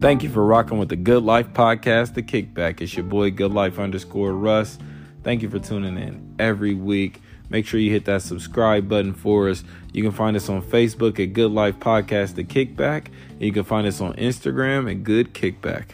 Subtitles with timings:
[0.00, 2.80] Thank you for rocking with the Good Life podcast, The Kickback.
[2.80, 4.78] It's your boy, Good Life underscore Russ.
[5.22, 7.20] Thank you for tuning in every week.
[7.50, 9.62] Make sure you hit that subscribe button for us.
[9.92, 13.08] You can find us on Facebook at Good Life Podcast, The Kickback.
[13.32, 15.90] And you can find us on Instagram at Good Kickback.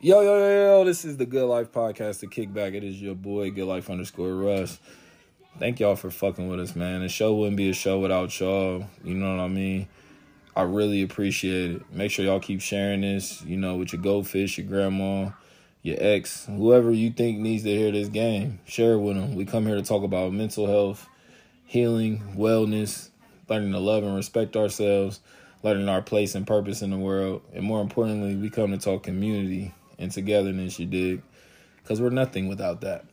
[0.00, 2.74] Yo, yo, yo, yo, this is the Good Life Podcast, The Kickback.
[2.74, 4.80] It is your boy, Good Life underscore Russ
[5.58, 7.00] thank y'all for fucking with us, man.
[7.00, 8.86] The show wouldn't be a show without y'all.
[9.02, 9.88] You know what I mean?
[10.56, 11.82] I really appreciate it.
[11.92, 15.30] Make sure y'all keep sharing this, you know, with your goldfish, your grandma,
[15.82, 18.60] your ex, whoever you think needs to hear this game.
[18.64, 19.34] Share it with them.
[19.34, 21.08] We come here to talk about mental health,
[21.64, 23.10] healing, wellness,
[23.48, 25.20] learning to love and respect ourselves,
[25.62, 29.02] learning our place and purpose in the world, and more importantly, we come to talk
[29.02, 31.22] community and togetherness, you dig?
[31.82, 33.04] Because we're nothing without that.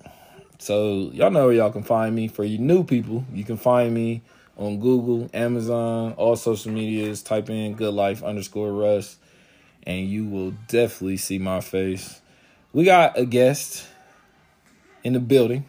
[0.61, 2.27] So y'all know where y'all can find me.
[2.27, 4.21] For you new people, you can find me
[4.57, 7.23] on Google, Amazon, all social medias.
[7.23, 9.17] Type in Good Life underscore Russ,
[9.87, 12.21] and you will definitely see my face.
[12.73, 13.87] We got a guest
[15.03, 15.65] in the building.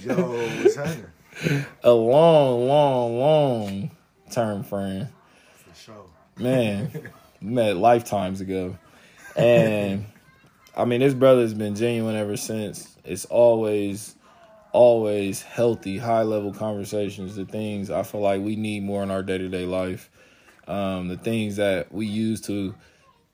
[0.00, 1.66] Yo, what's happening?
[1.84, 3.90] a long, long, long
[4.30, 5.08] term friend.
[5.56, 6.06] For sure.
[6.38, 7.10] Man,
[7.42, 8.78] met lifetimes ago.
[9.36, 10.06] And
[10.74, 12.96] I mean, this brother's been genuine ever since.
[13.04, 14.16] It's always
[14.72, 19.22] always healthy, high level conversations, the things I feel like we need more in our
[19.22, 20.10] day to day life,
[20.66, 22.74] um, the things that we use to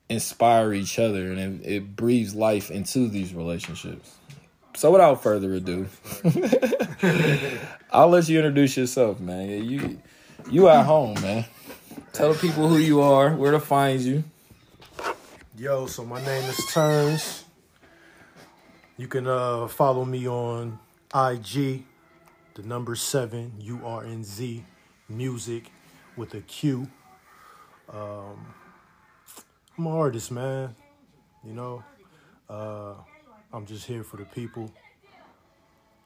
[0.08, 4.16] inspire each other, and it, it breathes life into these relationships.
[4.74, 5.88] So, without further ado,
[7.92, 9.64] I'll let you introduce yourself, man.
[9.64, 10.00] You
[10.50, 11.44] you at home, man.
[12.12, 14.24] Tell the people who you are, where to find you.
[15.56, 17.44] Yo, so my name is Turnz.
[18.96, 20.78] You can uh, follow me on
[21.14, 21.84] IG,
[22.54, 24.62] the number seven, U R N Z,
[25.08, 25.70] music
[26.16, 26.86] with a Q.
[27.88, 28.54] Um,
[29.78, 30.74] I'm an artist, man.
[31.42, 31.84] You know,
[32.50, 32.92] uh,
[33.54, 34.70] I'm just here for the people.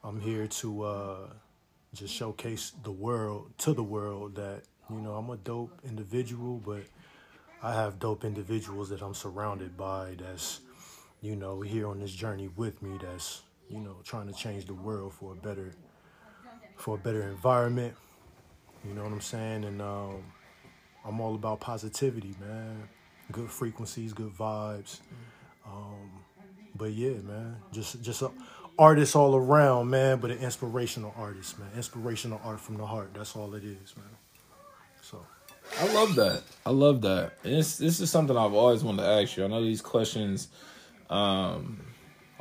[0.04, 1.26] I'm here to uh,
[1.94, 6.84] just showcase the world to the world that you know I'm a dope individual, but
[7.60, 10.14] I have dope individuals that I'm surrounded by.
[10.16, 10.60] That's
[11.22, 12.98] you know here on this journey with me.
[13.02, 13.42] That's
[13.72, 15.72] you know, trying to change the world for a better
[16.76, 17.94] for a better environment.
[18.86, 19.64] You know what I'm saying?
[19.64, 20.24] And um,
[21.04, 22.88] I'm all about positivity, man.
[23.30, 25.00] Good frequencies, good vibes.
[25.66, 26.10] Um,
[26.74, 28.30] but yeah, man, just just a
[28.78, 30.18] artist all around, man.
[30.18, 31.68] But an inspirational artist, man.
[31.76, 33.12] Inspirational art from the heart.
[33.14, 34.06] That's all it is, man.
[35.00, 35.24] So.
[35.80, 36.42] I love that.
[36.66, 37.34] I love that.
[37.44, 39.44] And this this is something I've always wanted to ask you.
[39.44, 40.48] I know these questions
[41.08, 41.80] um,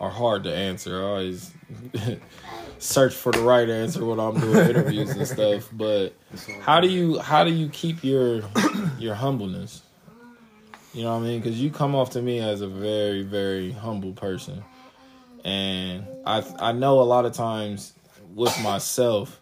[0.01, 0.99] are hard to answer.
[0.99, 1.53] I always
[2.79, 5.69] search for the right answer when I'm doing interviews and stuff.
[5.71, 6.15] But
[6.61, 8.41] how do you how do you keep your
[8.97, 9.83] your humbleness?
[10.93, 11.39] You know what I mean?
[11.39, 14.63] Because you come off to me as a very very humble person,
[15.45, 17.93] and I I know a lot of times
[18.33, 19.39] with myself,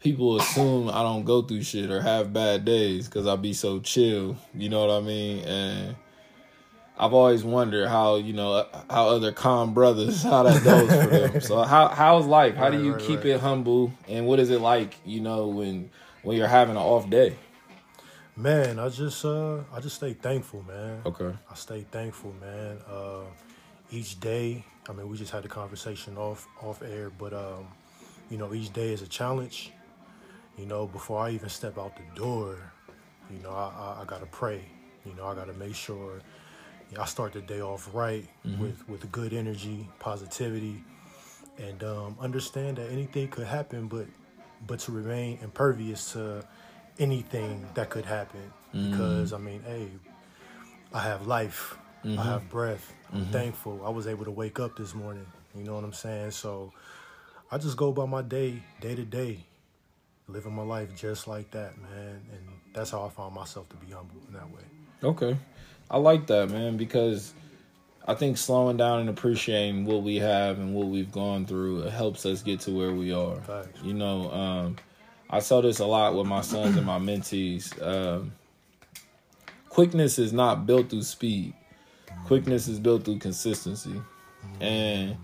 [0.00, 3.80] people assume I don't go through shit or have bad days because I be so
[3.80, 4.36] chill.
[4.54, 5.44] You know what I mean?
[5.44, 5.96] And
[6.98, 11.40] I've always wondered how you know how other calm brothers how that goes for them.
[11.42, 12.54] So how how's life?
[12.54, 13.26] How do you right, keep right.
[13.26, 13.92] it humble?
[14.08, 14.94] And what is it like?
[15.04, 15.90] You know when
[16.22, 17.36] when you're having an off day?
[18.34, 21.02] Man, I just uh I just stay thankful, man.
[21.04, 21.32] Okay.
[21.50, 22.78] I stay thankful, man.
[22.90, 23.24] Uh,
[23.90, 27.66] each day, I mean, we just had a conversation off off air, but um,
[28.30, 29.72] you know, each day is a challenge.
[30.56, 32.58] You know, before I even step out the door,
[33.30, 34.62] you know, I, I, I gotta pray.
[35.04, 36.20] You know, I gotta make sure
[36.98, 38.62] I start the day off right mm-hmm.
[38.62, 40.84] with with good energy, positivity,
[41.58, 44.06] and um, understand that anything could happen, but
[44.66, 46.44] but to remain impervious to
[46.98, 48.52] anything that could happen.
[48.74, 48.90] Mm-hmm.
[48.90, 49.88] Because I mean, hey,
[50.92, 52.18] I have life, mm-hmm.
[52.18, 52.92] I have breath.
[53.12, 53.32] I'm mm-hmm.
[53.32, 53.82] thankful.
[53.84, 55.26] I was able to wake up this morning.
[55.54, 56.32] You know what I'm saying?
[56.32, 56.72] So
[57.50, 59.44] I just go by my day, day to day,
[60.28, 62.20] living my life just like that, man.
[62.32, 64.62] And that's how I found myself to be humble in that way.
[65.02, 65.36] Okay.
[65.90, 67.32] I like that, man, because
[68.06, 72.24] I think slowing down and appreciating what we have and what we've gone through helps
[72.26, 73.36] us get to where we are.
[73.36, 73.82] Thanks.
[73.82, 74.76] You know, um,
[75.28, 77.80] I saw this a lot with my sons and my mentees.
[77.82, 78.32] Um,
[79.68, 81.52] quickness is not built through speed.
[82.26, 84.00] Quickness is built through consistency,
[84.60, 85.16] and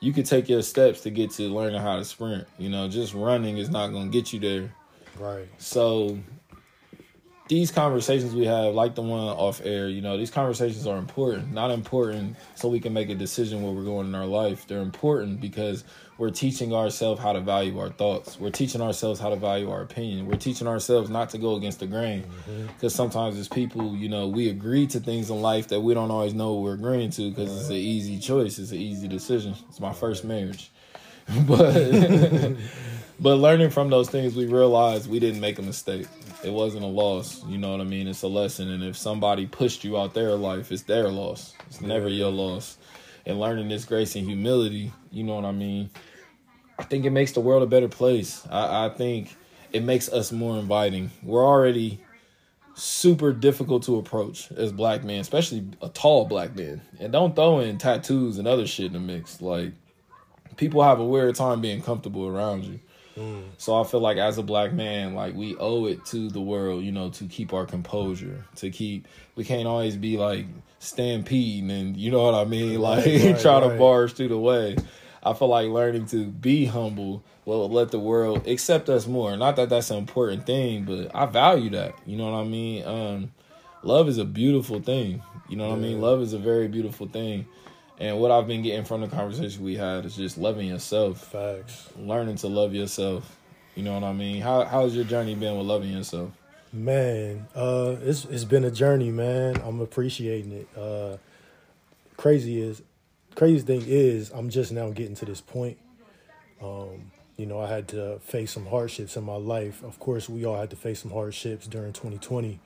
[0.00, 2.46] you can take your steps to get to learning how to sprint.
[2.58, 4.72] You know, just running is not going to get you there.
[5.18, 5.48] Right.
[5.58, 6.18] So
[7.50, 11.52] these conversations we have, like the one off air, you know, these conversations are important.
[11.52, 14.68] Not important so we can make a decision where we're going in our life.
[14.68, 15.82] They're important because
[16.16, 18.38] we're teaching ourselves how to value our thoughts.
[18.38, 20.28] We're teaching ourselves how to value our opinion.
[20.28, 22.24] We're teaching ourselves not to go against the grain.
[22.46, 23.02] Because mm-hmm.
[23.02, 26.34] sometimes as people, you know, we agree to things in life that we don't always
[26.34, 28.60] know we're agreeing to because it's an easy choice.
[28.60, 29.56] It's an easy decision.
[29.68, 30.70] It's my first marriage.
[31.48, 31.72] but
[33.20, 36.06] but learning from those things, we realized we didn't make a mistake.
[36.42, 37.44] It wasn't a loss.
[37.46, 38.08] You know what I mean?
[38.08, 38.70] It's a lesson.
[38.70, 41.54] And if somebody pushed you out their life, it's their loss.
[41.66, 42.78] It's never your loss.
[43.26, 45.90] And learning this grace and humility, you know what I mean?
[46.78, 48.46] I think it makes the world a better place.
[48.50, 49.36] I, I think
[49.70, 51.10] it makes us more inviting.
[51.22, 52.00] We're already
[52.74, 56.80] super difficult to approach as black men, especially a tall black man.
[56.98, 59.42] And don't throw in tattoos and other shit in the mix.
[59.42, 59.72] Like
[60.56, 62.80] people have a weird time being comfortable around you.
[63.16, 63.44] Mm.
[63.58, 66.84] So I feel like as a black man, like we owe it to the world,
[66.84, 70.46] you know, to keep our composure, to keep we can't always be like
[70.78, 73.72] stampeding and you know what I mean, like right, try right.
[73.72, 74.76] to barge through the way.
[75.22, 79.36] I feel like learning to be humble will let the world accept us more.
[79.36, 81.94] Not that that's an important thing, but I value that.
[82.06, 82.86] You know what I mean?
[82.86, 83.32] Um,
[83.82, 85.22] love is a beautiful thing.
[85.48, 85.86] You know what yeah.
[85.86, 86.00] I mean?
[86.00, 87.46] Love is a very beautiful thing.
[88.00, 91.26] And what I've been getting from the conversation we had is just loving yourself.
[91.26, 91.90] Facts.
[91.98, 93.36] Learning to love yourself.
[93.76, 94.40] You know what I mean?
[94.40, 96.30] How how's your journey been with loving yourself?
[96.72, 99.60] Man, uh, it's it's been a journey, man.
[99.62, 100.68] I'm appreciating it.
[100.76, 101.18] Uh,
[102.16, 102.82] crazy is
[103.34, 105.76] crazy thing is I'm just now getting to this point.
[106.62, 109.82] Um, you know, I had to face some hardships in my life.
[109.82, 112.60] Of course, we all had to face some hardships during 2020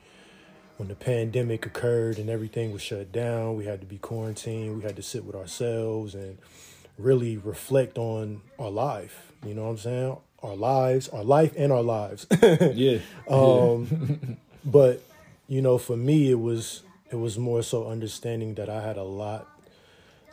[0.77, 4.77] when the pandemic occurred and everything was shut down, we had to be quarantined.
[4.77, 6.37] We had to sit with ourselves and
[6.97, 9.31] really reflect on our life.
[9.45, 10.17] You know what I'm saying?
[10.43, 12.27] Our lives, our life, and our lives.
[12.41, 12.99] yeah.
[13.29, 15.01] Um, but
[15.47, 19.03] you know, for me, it was it was more so understanding that I had a
[19.03, 19.47] lot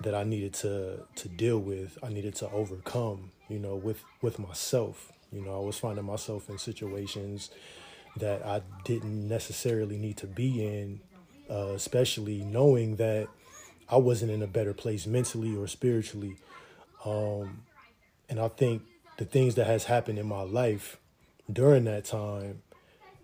[0.01, 1.99] that I needed to to deal with.
[2.03, 3.31] I needed to overcome.
[3.49, 5.13] You know, with with myself.
[5.31, 7.51] You know, I was finding myself in situations
[8.17, 11.01] that I didn't necessarily need to be in,
[11.51, 13.29] uh, especially knowing that
[13.89, 16.37] I wasn't in a better place mentally or spiritually.
[17.05, 17.63] Um,
[18.29, 18.83] and I think
[19.19, 20.99] the things that has happened in my life
[21.53, 22.63] during that time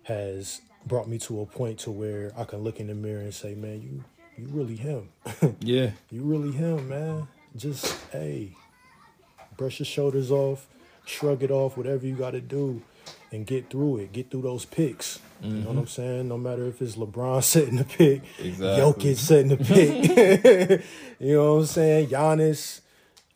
[0.03, 3.33] has brought me to a point to where I can look in the mirror and
[3.33, 4.03] say, man, you
[4.37, 5.09] you really him.
[5.59, 5.91] yeah.
[6.09, 7.27] You really him, man.
[7.55, 8.55] Just hey,
[9.57, 10.67] brush your shoulders off,
[11.05, 12.81] shrug it off, whatever you got to do
[13.31, 15.19] and get through it, get through those picks.
[15.41, 15.45] Mm-hmm.
[15.45, 15.87] You know what I'm mm-hmm.
[15.87, 16.27] saying?
[16.27, 19.13] No matter if it's LeBron setting the pick, exactly.
[19.13, 20.85] Jokic setting the pick.
[21.19, 22.07] you know what I'm saying?
[22.07, 22.81] Giannis.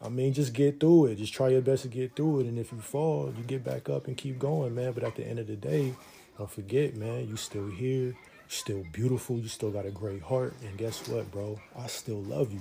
[0.01, 1.15] I mean, just get through it.
[1.15, 2.47] Just try your best to get through it.
[2.47, 4.91] And if you fall, you get back up and keep going, man.
[4.91, 5.93] But at the end of the day,
[6.37, 8.07] don't forget, man, you still here.
[8.07, 8.15] You're
[8.49, 9.37] still beautiful.
[9.37, 10.55] You still got a great heart.
[10.65, 11.57] And guess what, bro?
[11.79, 12.59] I still love you.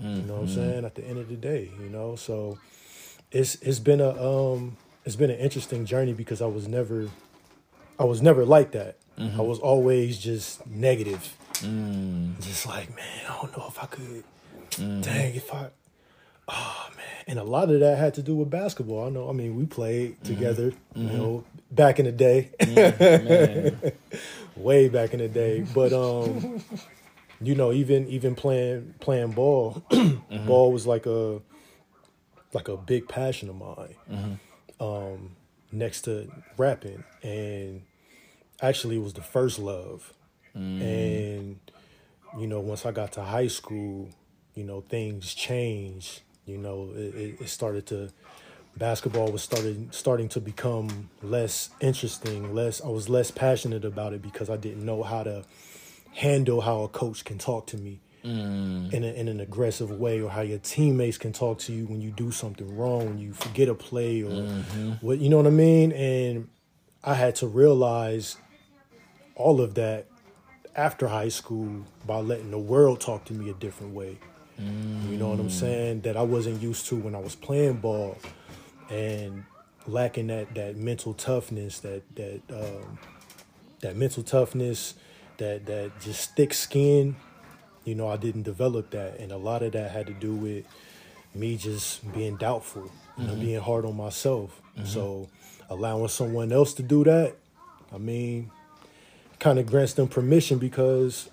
[0.00, 0.16] Mm-hmm.
[0.16, 0.54] You know what I'm mm-hmm.
[0.54, 0.84] saying?
[0.86, 2.16] At the end of the day, you know.
[2.16, 2.58] So
[3.30, 4.76] it's it's been a um
[5.08, 7.08] it's been an interesting journey because I was never
[7.98, 8.96] I was never like that.
[9.18, 9.40] Mm-hmm.
[9.40, 11.34] I was always just negative.
[11.54, 12.38] Mm.
[12.42, 14.22] Just like, man, I don't know if I could.
[14.72, 15.02] Mm.
[15.02, 15.70] Dang, if I
[16.46, 17.24] Oh man.
[17.26, 19.06] And a lot of that had to do with basketball.
[19.06, 20.34] I know I mean we played mm-hmm.
[20.34, 21.08] together, mm-hmm.
[21.08, 22.50] you know, back in the day.
[22.60, 23.92] Mm,
[24.56, 25.64] Way back in the day.
[25.72, 26.62] But um
[27.40, 30.46] you know, even even playing playing ball, mm-hmm.
[30.46, 31.40] ball was like a
[32.52, 33.94] like a big passion of mine.
[34.80, 35.36] Um,
[35.70, 37.82] next to rapping, and
[38.60, 40.12] actually it was the first love.
[40.56, 40.80] Mm.
[40.80, 41.58] And
[42.38, 44.10] you know, once I got to high school,
[44.54, 46.20] you know, things changed.
[46.46, 48.10] You know, it, it started to
[48.76, 52.54] basketball was started starting to become less interesting.
[52.54, 55.44] Less, I was less passionate about it because I didn't know how to
[56.14, 58.92] handle how a coach can talk to me mm.
[58.92, 62.00] in, a, in an aggressive way, or how your teammates can talk to you when
[62.00, 64.92] you do something wrong, when you forget a play, or mm-hmm.
[65.00, 65.92] what you know what I mean.
[65.92, 66.48] And
[67.04, 68.36] I had to realize
[69.34, 70.06] all of that
[70.74, 74.18] after high school by letting the world talk to me a different way.
[74.60, 75.10] Mm.
[75.10, 75.52] You know what I'm mm.
[75.52, 76.00] saying?
[76.02, 78.18] That I wasn't used to when I was playing ball,
[78.90, 79.44] and
[79.86, 82.98] lacking that that mental toughness, that that um,
[83.80, 84.94] that mental toughness,
[85.36, 87.16] that that just thick skin
[87.88, 89.18] you know, I didn't develop that.
[89.18, 90.66] And a lot of that had to do with
[91.34, 93.40] me just being doubtful, mm-hmm.
[93.40, 94.60] being hard on myself.
[94.76, 94.86] Mm-hmm.
[94.86, 95.28] So
[95.70, 97.36] allowing someone else to do that,
[97.92, 98.50] I mean,
[99.38, 101.30] kind of grants them permission because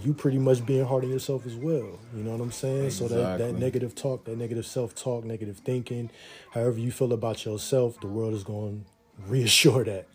[0.00, 1.98] you pretty much being hard on yourself as well.
[2.14, 2.86] You know what I'm saying?
[2.86, 3.08] Exactly.
[3.08, 6.10] So that, that negative talk, that negative self talk, negative thinking,
[6.54, 8.84] however you feel about yourself, the world is going
[9.16, 10.06] to reassure that.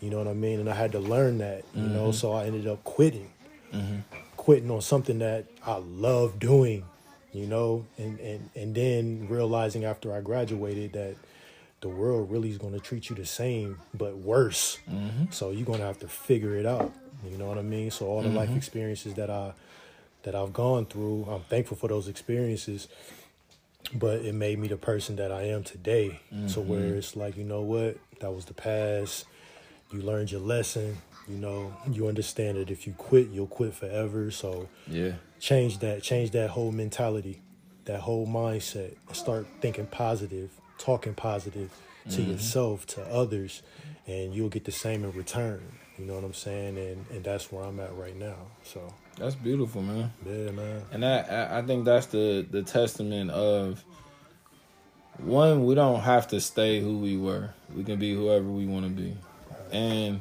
[0.00, 0.60] You know what I mean?
[0.60, 1.64] And I had to learn that.
[1.74, 3.30] You know, so I ended up quitting,
[4.44, 6.84] quitting on something that I love doing.
[7.32, 11.16] You know, and and and then realizing after I graduated that
[11.80, 14.78] the world really is going to treat you the same but worse.
[14.88, 15.24] Mm-hmm.
[15.30, 16.92] So you're going to have to figure it out.
[17.28, 17.90] You know what I mean?
[17.90, 18.58] So all the life mm-hmm.
[18.58, 19.52] experiences that I
[20.22, 22.86] that I've gone through, I'm thankful for those experiences.
[23.92, 26.20] But it made me the person that I am today.
[26.46, 26.98] So where mm-hmm.
[26.98, 29.26] it's like, you know what, that was the past.
[29.92, 30.98] You learned your lesson.
[31.28, 34.30] You know, you understand that if you quit, you'll quit forever.
[34.30, 35.12] So Yeah.
[35.40, 37.40] change that change that whole mentality
[37.84, 41.70] that whole mindset and start thinking positive talking positive
[42.08, 42.32] to mm-hmm.
[42.32, 43.62] yourself to others
[44.06, 45.60] and you'll get the same in return
[45.98, 48.80] you know what i'm saying and and that's where i'm at right now so
[49.18, 50.12] That's beautiful, man.
[50.24, 53.84] yeah man And I I think that's the the testament of
[55.18, 57.50] one, we don't have to stay who we were.
[57.74, 59.16] We can be whoever we want to be.
[59.72, 60.20] And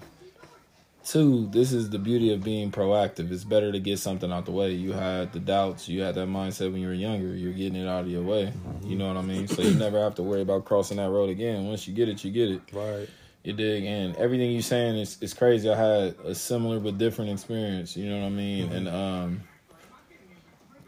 [1.05, 3.31] two, this is the beauty of being proactive.
[3.31, 4.71] It's better to get something out the way.
[4.71, 7.35] You had the doubts, you had that mindset when you were younger.
[7.35, 8.53] You're getting it out of your way.
[8.83, 9.47] You know what I mean?
[9.47, 11.65] So you never have to worry about crossing that road again.
[11.65, 12.61] Once you get it, you get it.
[12.71, 13.09] right
[13.43, 13.85] You dig?
[13.85, 15.69] And everything you're saying is, is crazy.
[15.69, 17.97] I had a similar but different experience.
[17.97, 18.71] You know what I mean?
[18.71, 19.43] And um,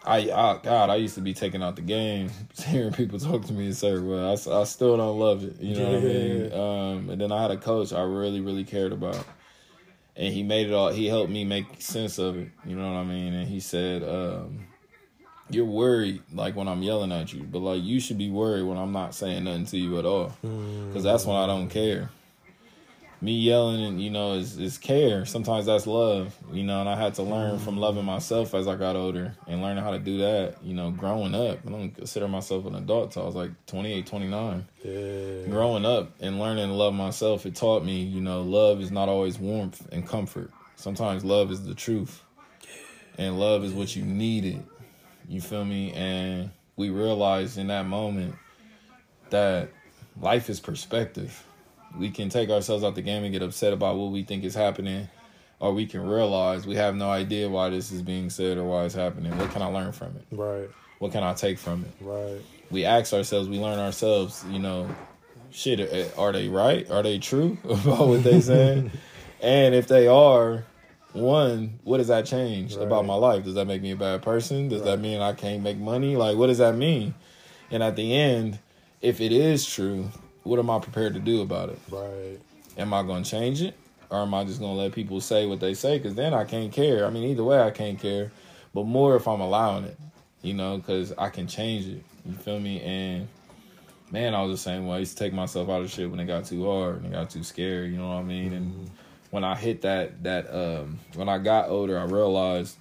[0.05, 2.29] I, I God, I used to be taking out the game,
[2.67, 4.23] hearing people talk to me a certain way.
[4.23, 5.59] I still don't love it.
[5.59, 6.53] You know what I mean?
[6.53, 9.25] Um, and then I had a coach I really really cared about,
[10.15, 10.89] and he made it all.
[10.89, 12.49] He helped me make sense of it.
[12.65, 13.33] You know what I mean?
[13.33, 14.03] And he said.
[14.03, 14.67] Um,
[15.47, 18.79] you're worried like when I'm yelling at you, but like you should be worried when
[18.79, 22.09] I'm not saying nothing to you at all, because that's when I don't care.
[23.21, 25.25] Me yelling and you know is is care.
[25.25, 26.81] Sometimes that's love, you know.
[26.81, 27.63] And I had to learn mm-hmm.
[27.63, 30.57] from loving myself as I got older and learning how to do that.
[30.63, 31.59] You know, growing up.
[31.65, 36.11] I don't consider myself an adult till I was like 28, 29 yeah growing up
[36.19, 39.87] and learning to love myself, it taught me, you know, love is not always warmth
[39.91, 40.51] and comfort.
[40.75, 42.21] Sometimes love is the truth.
[43.17, 44.61] And love is what you needed.
[45.29, 45.93] You feel me?
[45.93, 48.35] And we realized in that moment
[49.29, 49.69] that
[50.19, 51.45] life is perspective.
[51.97, 54.55] We can take ourselves out the game and get upset about what we think is
[54.55, 55.07] happening,
[55.59, 58.83] or we can realize we have no idea why this is being said or why
[58.83, 59.37] it's happening.
[59.37, 60.25] What can I learn from it?
[60.31, 62.05] right What can I take from it?
[62.05, 64.93] right we ask ourselves, we learn ourselves, you know,
[65.51, 66.89] shit, uh, are they right?
[66.89, 68.91] Are they true about what they saying?
[69.41, 70.65] and if they are,
[71.13, 73.45] one, what does that change about my life?
[73.45, 74.67] Does that make me a bad person?
[74.67, 76.17] Does that mean I can't make money?
[76.17, 77.13] Like, what does that mean?
[77.71, 78.59] And at the end,
[79.01, 80.09] if it is true,
[80.45, 81.79] what am I prepared to do about it?
[81.89, 82.39] right
[82.77, 83.75] Am I going to change it?
[84.09, 85.97] Or am I just going to let people say what they say?
[85.97, 87.05] Because then I can't care.
[87.05, 88.31] I mean, either way, I can't care.
[88.73, 89.97] But more if I'm allowing it,
[90.41, 92.03] you know, because I can change it.
[92.25, 92.81] You feel me?
[92.81, 93.27] And
[94.11, 94.97] man, I was the same way.
[94.97, 97.11] I used to take myself out of shit when it got too hard and it
[97.13, 97.89] got too scary.
[97.89, 98.53] You know what I mean?
[98.53, 98.91] And
[99.31, 102.77] when I hit that, that, um, when I got older, I realized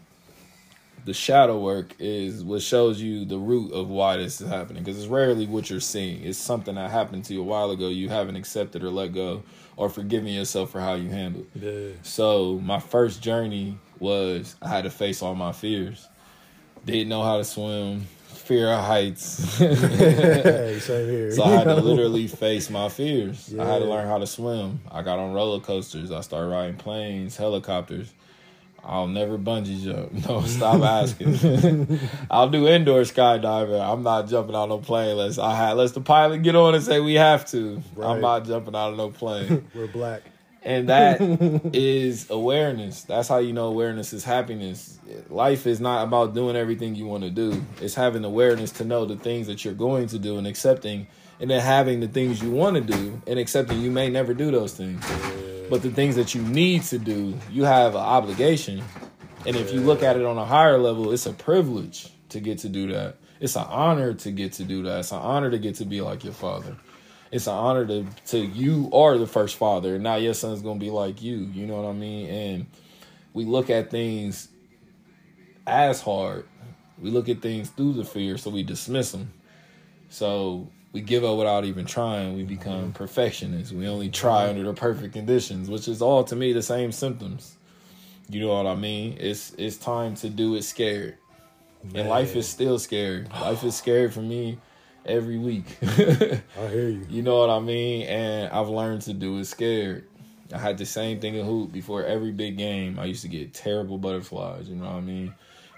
[1.04, 4.82] the shadow work is what shows you the root of why this is happening.
[4.82, 6.22] Because it's rarely what you're seeing.
[6.24, 7.88] It's something that happened to you a while ago.
[7.88, 9.42] You haven't accepted or let go
[9.76, 11.88] or forgiven yourself for how you handled yeah.
[12.02, 16.08] So my first journey was i had to face all my fears.
[16.84, 18.06] Didn't know how to swim.
[18.26, 19.58] Fear of heights.
[19.58, 21.32] Hey same here.
[21.32, 23.54] So I had to literally face my fears.
[23.58, 24.80] I had to learn how to swim.
[24.90, 26.10] I got on roller coasters.
[26.10, 28.12] I started riding planes, helicopters.
[28.86, 30.12] I'll never bungee jump.
[30.28, 31.98] No, stop asking.
[32.30, 33.80] I'll do indoor skydiving.
[33.80, 36.74] I'm not jumping out of no plane unless I had unless the pilot get on
[36.74, 37.82] and say we have to.
[37.94, 38.10] Right.
[38.10, 39.68] I'm not jumping out of no plane.
[39.74, 40.22] we're black
[40.62, 41.20] And that
[41.74, 43.02] is awareness.
[43.02, 44.98] That's how you know awareness is happiness.
[45.28, 47.64] Life is not about doing everything you want to do.
[47.80, 51.06] It's having awareness to know the things that you're going to do and accepting,
[51.40, 54.50] and then having the things you want to do and accepting you may never do
[54.50, 55.04] those things.
[55.70, 58.82] But the things that you need to do, you have an obligation.
[59.46, 62.58] And if you look at it on a higher level, it's a privilege to get
[62.58, 63.16] to do that.
[63.40, 65.00] It's an honor to get to do that.
[65.00, 66.76] It's an honor to get to be like your father
[67.34, 70.90] it's an honor to to you are the first father now your son's gonna be
[70.90, 72.66] like you you know what i mean and
[73.32, 74.48] we look at things
[75.66, 76.46] as hard
[77.00, 79.32] we look at things through the fear so we dismiss them
[80.08, 82.36] so we give up without even trying.
[82.36, 82.92] We become mm-hmm.
[82.92, 83.72] perfectionists.
[83.72, 87.56] We only try under the perfect conditions which is all to me the same symptoms.
[88.30, 89.18] You know what i mean?
[89.20, 91.18] It's it's time to do it scared.
[91.94, 93.26] And life is still scary.
[93.42, 94.58] Life is scary for me
[95.04, 95.66] every week.
[95.82, 97.06] I hear you.
[97.10, 98.06] You know what I mean?
[98.06, 100.06] And I've learned to do it scared.
[100.54, 102.98] I had the same thing in hoop before every big game.
[102.98, 105.34] I used to get terrible butterflies, you know what I mean?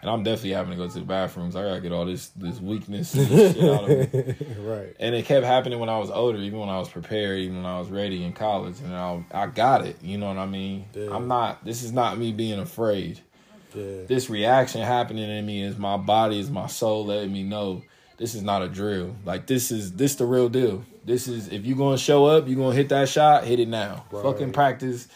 [0.06, 1.56] And I'm definitely having to go to the bathrooms.
[1.56, 4.36] I gotta get all this this weakness and this shit out of me.
[4.60, 4.94] right.
[5.00, 7.66] And it kept happening when I was older, even when I was prepared, even when
[7.66, 9.96] I was ready in college, and I I got it.
[10.02, 10.84] You know what I mean?
[10.94, 11.08] Yeah.
[11.10, 11.64] I'm not.
[11.64, 13.18] This is not me being afraid.
[13.74, 14.04] Yeah.
[14.06, 17.82] This reaction happening in me is my body, is my soul letting me know
[18.16, 19.16] this is not a drill.
[19.24, 20.84] Like this is this the real deal.
[21.04, 24.04] This is if you're gonna show up, you're gonna hit that shot, hit it now.
[24.12, 24.22] Right.
[24.22, 25.08] Fucking practice,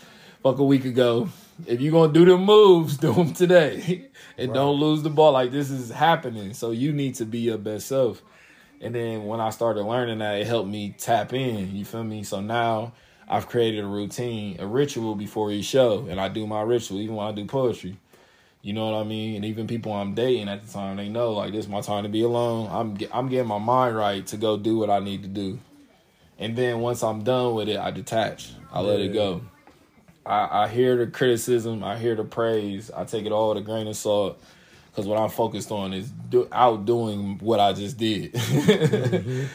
[0.42, 1.28] fuck a week ago.
[1.66, 5.32] If you're gonna do the moves, do them today, and don't lose the ball.
[5.32, 8.22] Like this is happening, so you need to be your best self.
[8.80, 11.76] And then when I started learning that, it helped me tap in.
[11.76, 12.22] You feel me?
[12.22, 12.92] So now
[13.28, 17.16] I've created a routine, a ritual before each show, and I do my ritual even
[17.16, 17.98] when I do poetry.
[18.62, 19.36] You know what I mean?
[19.36, 22.02] And even people I'm dating at the time, they know like this is my time
[22.02, 22.68] to be alone.
[22.70, 25.58] I'm ge- I'm getting my mind right to go do what I need to do.
[26.38, 28.52] And then once I'm done with it, I detach.
[28.72, 29.42] I let it go.
[30.30, 33.62] I, I hear the criticism, I hear the praise, I take it all with a
[33.62, 34.40] grain of salt.
[34.90, 38.32] Because what I'm focused on is do, outdoing what I just did.
[38.40, 39.46] Mm-hmm.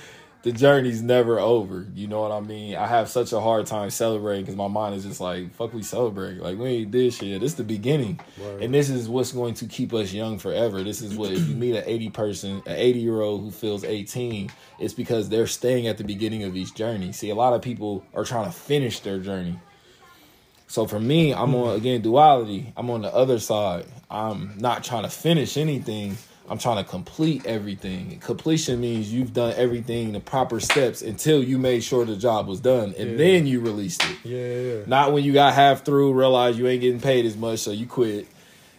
[0.43, 1.87] the journey's never over.
[1.95, 2.75] You know what I mean?
[2.75, 5.81] I have such a hard time celebrating because my mind is just like, fuck, we
[5.81, 6.39] celebrate.
[6.39, 7.41] Like, we ain't this shit.
[7.41, 8.19] This is the beginning.
[8.39, 8.61] Right.
[8.61, 10.83] And this is what's going to keep us young forever.
[10.83, 13.83] This is what, if you meet an 80 person, an 80 year old who feels
[13.83, 17.11] 18, it's because they're staying at the beginning of each journey.
[17.11, 19.59] See, a lot of people are trying to finish their journey.
[20.67, 22.73] So for me, I'm on again duality.
[22.75, 23.85] I'm on the other side.
[24.09, 26.17] I'm not trying to finish anything.
[26.47, 28.19] I'm trying to complete everything.
[28.19, 32.59] Completion means you've done everything the proper steps until you made sure the job was
[32.59, 33.17] done, and Yeah.
[33.17, 34.17] then you released it.
[34.23, 34.83] Yeah.
[34.85, 37.87] Not when you got half through, realize you ain't getting paid as much, so you
[37.87, 38.27] quit.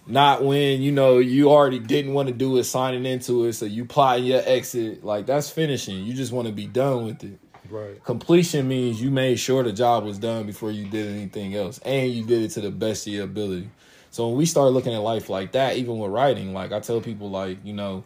[0.07, 3.64] Not when you know you already didn't want to do it, signing into it, so
[3.66, 5.05] you plotting your exit.
[5.05, 6.05] Like that's finishing.
[6.05, 7.37] You just want to be done with it.
[7.71, 8.03] Right.
[8.05, 12.11] Completion means you made sure the job was done before you did anything else, and
[12.11, 13.71] you did it to the best of your ability.
[14.11, 17.01] So when we start looking at life like that, even with writing, like I tell
[17.01, 18.05] people, like you know,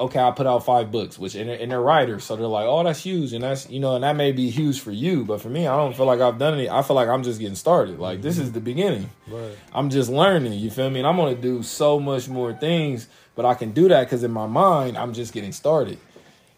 [0.00, 2.66] okay, I put out five books, which and they're, and they're writers, so they're like,
[2.66, 5.40] oh, that's huge, and that's you know, and that may be huge for you, but
[5.40, 6.68] for me, I don't feel like I've done any.
[6.68, 7.98] I feel like I'm just getting started.
[7.98, 8.44] Like this mm-hmm.
[8.44, 9.10] is the beginning.
[9.28, 9.56] Right.
[9.72, 10.54] I'm just learning.
[10.54, 11.00] You feel me?
[11.00, 14.32] And I'm gonna do so much more things, but I can do that because in
[14.32, 15.98] my mind, I'm just getting started.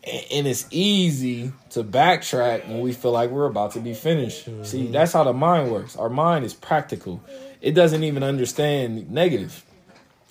[0.05, 4.45] A- And it's easy to backtrack when we feel like we're about to be finished.
[4.63, 4.93] See, mm-hmm.
[4.93, 5.97] that's how the mind works.
[5.97, 7.21] Our mind is practical.
[7.61, 9.65] It doesn't even understand negative.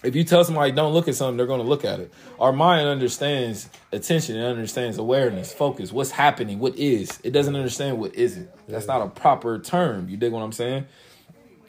[0.03, 2.13] If you tell somebody don't look at something, they're going to look at it.
[2.39, 7.19] Our mind understands attention, it understands awareness, focus, what's happening, what is.
[7.23, 8.49] It doesn't understand what isn't.
[8.67, 10.08] That's not a proper term.
[10.08, 10.86] You dig what I'm saying?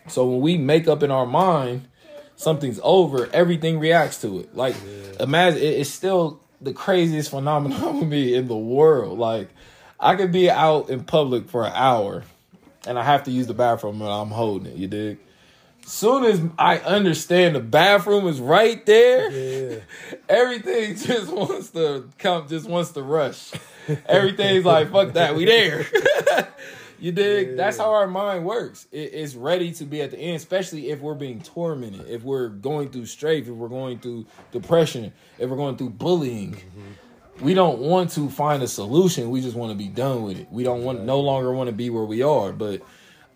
[0.06, 1.88] So when we make up in our mind
[2.36, 4.54] something's over, everything reacts to it.
[4.54, 4.76] Like
[5.18, 9.18] imagine it's still the craziest phenomenon with me in the world.
[9.18, 9.48] Like
[10.04, 12.24] I could be out in public for an hour
[12.86, 14.76] and I have to use the bathroom and I'm holding it.
[14.76, 15.18] You dig?
[15.86, 19.78] Soon as I understand the bathroom is right there, Yeah.
[20.28, 23.52] everything just wants to come, just wants to rush.
[24.06, 25.86] Everything's like, fuck that, we there.
[26.98, 27.56] you dig?
[27.56, 28.86] That's how our mind works.
[28.92, 32.48] It, it's ready to be at the end, especially if we're being tormented, if we're
[32.48, 36.52] going through strafe, if we're going through depression, if we're going through bullying.
[36.52, 36.90] Mm-hmm.
[37.40, 39.30] We don't want to find a solution.
[39.30, 40.48] We just want to be done with it.
[40.50, 42.52] We don't want no longer want to be where we are.
[42.52, 42.82] But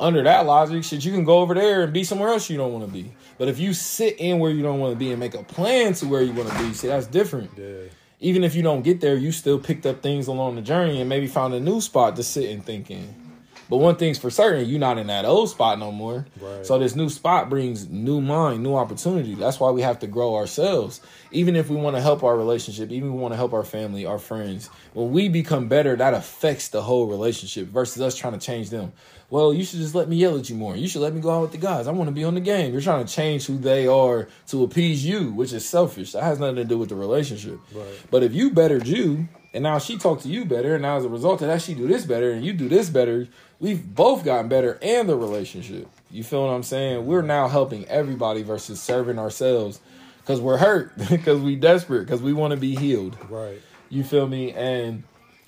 [0.01, 2.73] under that logic, shit, you can go over there and be somewhere else you don't
[2.73, 3.13] want to be.
[3.39, 5.95] But if you sit in where you don't want to be and make a plan
[5.95, 7.51] to where you want to be, see, that's different.
[7.57, 7.89] Yeah.
[8.21, 11.09] Even if you don't get there, you still picked up things along the journey and
[11.09, 13.28] maybe found a new spot to sit and think in.
[13.69, 16.27] But one thing's for certain, you're not in that old spot no more.
[16.41, 16.65] Right.
[16.65, 19.35] So this new spot brings new mind, new opportunity.
[19.35, 21.01] That's why we have to grow ourselves.
[21.33, 23.65] Even if we want to help our relationship, even if we want to help our
[23.65, 28.33] family, our friends, when we become better, that affects the whole relationship versus us trying
[28.33, 28.93] to change them.
[29.31, 30.75] Well, you should just let me yell at you more.
[30.75, 31.87] You should let me go out with the guys.
[31.87, 32.73] I want to be on the game.
[32.73, 36.13] You're trying to change who they are to appease you, which is selfish.
[36.13, 37.61] That has nothing to do with the relationship.
[37.75, 37.87] Right.
[38.11, 41.05] But if you bettered you, and now she talked to you better, and now as
[41.05, 43.29] a result of that, she do this better, and you do this better,
[43.61, 45.89] we've both gotten better and the relationship.
[46.11, 47.07] You feel what I'm saying?
[47.07, 49.81] We're now helping everybody versus serving ourselves
[50.21, 53.17] because we're hurt, because we desperate, because we want to be healed.
[53.31, 53.61] Right.
[53.89, 54.53] You feel me?
[54.53, 55.05] And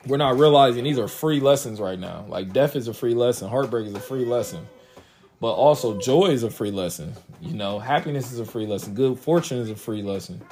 [0.07, 2.25] we're not realizing these are free lessons right now.
[2.29, 4.67] Like death is a free lesson, heartbreak is a free lesson.
[5.41, 7.15] But also joy is a free lesson.
[7.41, 8.95] You know, happiness is a free lesson.
[8.95, 10.43] Good fortune is a free lesson.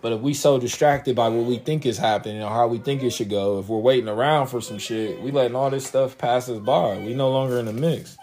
[0.00, 3.02] But if we so distracted by what we think is happening or how we think
[3.02, 6.16] it should go, if we're waiting around for some shit, we letting all this stuff
[6.16, 6.98] pass us by.
[6.98, 8.16] We no longer in the mix.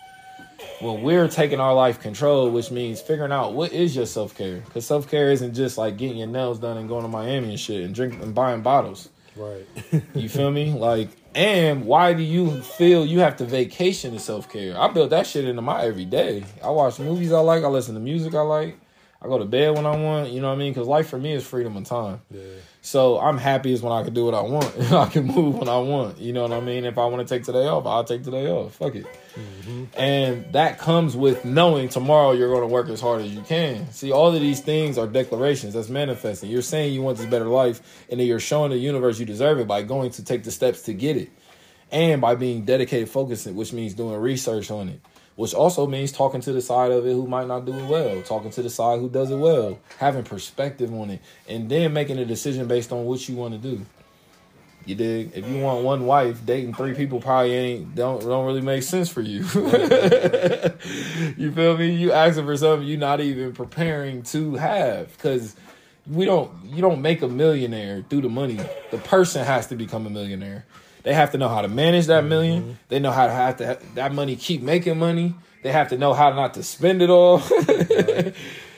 [0.80, 4.62] When we're taking our life control, which means figuring out what is your self care,
[4.62, 7.60] because self care isn't just like getting your nails done and going to Miami and
[7.60, 9.10] shit and drinking and buying bottles.
[9.36, 9.66] Right.
[10.16, 10.72] You feel me?
[10.72, 14.80] Like, and why do you feel you have to vacation to self care?
[14.80, 16.46] I built that shit into my everyday.
[16.64, 17.64] I watch movies I like.
[17.64, 18.78] I listen to music I like.
[19.26, 20.30] I go to bed when I want.
[20.30, 20.72] You know what I mean?
[20.72, 22.22] Because life for me is freedom of time.
[22.30, 22.42] Yeah.
[22.82, 24.72] So I'm happiest when I can do what I want.
[24.92, 26.20] I can move when I want.
[26.20, 26.86] You know what I mean?
[26.86, 28.76] If I want to take today off, I'll take today off.
[28.76, 29.08] Fuck it.
[29.34, 29.86] Mm-hmm.
[29.98, 33.92] And that comes with knowing tomorrow you're going to work as hard as you can.
[33.92, 35.74] See, all of these things are declarations.
[35.74, 36.52] That's manifesting.
[36.52, 39.60] You're saying you want this better life, and then you're showing the universe you deserve
[39.60, 41.32] it by going to take the steps to get it,
[41.92, 45.02] and by being dedicated, focused, which means doing research on it.
[45.36, 48.22] Which also means talking to the side of it who might not do it well,
[48.22, 52.18] talking to the side who does it well, having perspective on it, and then making
[52.20, 53.86] a decision based on what you want to do.
[54.86, 55.32] You dig?
[55.34, 59.10] If you want one wife, dating three people probably ain't don't don't really make sense
[59.10, 59.40] for you.
[61.38, 61.96] you feel me?
[61.96, 65.56] You asking for something you're not even preparing to have because
[66.06, 68.60] we don't you don't make a millionaire through the money.
[68.92, 70.66] The person has to become a millionaire.
[71.06, 72.72] They have to know how to manage that 1000000 mm-hmm.
[72.90, 75.36] They know how to have to that money keep making money.
[75.64, 77.42] They have to know how not to spend it all.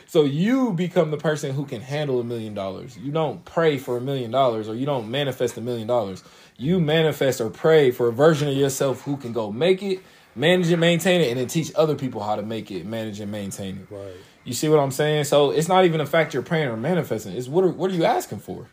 [0.09, 2.97] So you become the person who can handle a million dollars.
[2.97, 6.23] You don't pray for a million dollars or you don't manifest a million dollars.
[6.55, 9.99] You manifest or pray for a version of yourself who can go make it,
[10.33, 13.29] manage it, maintain it, and then teach other people how to make it, manage and
[13.29, 13.93] maintain it.
[13.93, 14.13] Right.
[14.45, 15.25] You see what I'm saying?
[15.25, 17.35] So it's not even a fact you're praying or manifesting.
[17.35, 18.69] It's what are, what are you asking for?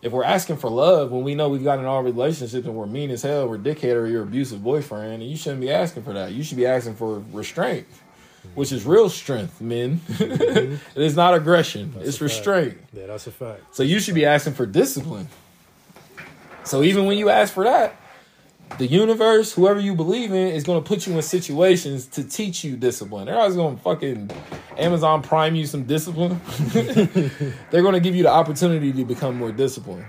[0.00, 2.86] If we're asking for love when we know we've got in our relationships and we're
[2.86, 6.12] mean as hell, we're dickhead or your abusive boyfriend, and you shouldn't be asking for
[6.12, 6.32] that.
[6.32, 7.86] You should be asking for restraint
[8.54, 10.00] which is real strength, men.
[10.08, 10.74] Mm-hmm.
[11.00, 12.22] it is not aggression, That's it's a fact.
[12.22, 12.78] restraint.
[12.92, 13.74] Yeah, that's a fact.
[13.74, 15.28] So you should be asking for discipline.
[16.64, 17.96] So even when you ask for that,
[18.76, 22.62] the universe, whoever you believe in, is going to put you in situations to teach
[22.62, 23.26] you discipline.
[23.26, 24.30] They're always going to fucking
[24.76, 26.40] Amazon Prime you some discipline.
[27.70, 30.06] They're going to give you the opportunity to become more disciplined.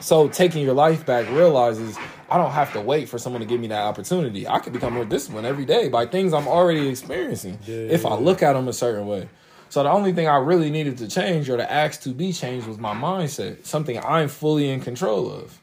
[0.00, 1.96] So taking your life back realizes
[2.28, 4.48] I don't have to wait for someone to give me that opportunity.
[4.48, 8.14] I could become more disciplined every day by things I'm already experiencing Yeah, if I
[8.16, 9.28] look at them a certain way.
[9.68, 12.66] So the only thing I really needed to change or to ask to be changed
[12.66, 15.61] was my mindset, something I'm fully in control of.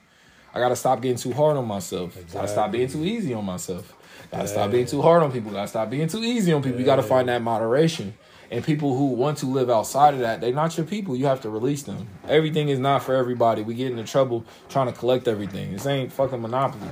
[0.54, 2.18] I gotta stop getting too hard on myself.
[2.34, 3.94] Gotta stop being too easy on myself.
[4.32, 5.52] Gotta stop being too hard on people.
[5.52, 6.80] Gotta stop being too easy on people.
[6.80, 8.14] You gotta find that moderation.
[8.52, 11.16] And people who want to live outside of that, they're not your people.
[11.16, 12.08] You have to release them.
[12.28, 13.62] Everything is not for everybody.
[13.62, 15.72] We get into trouble trying to collect everything.
[15.72, 16.90] This ain't fucking monopoly.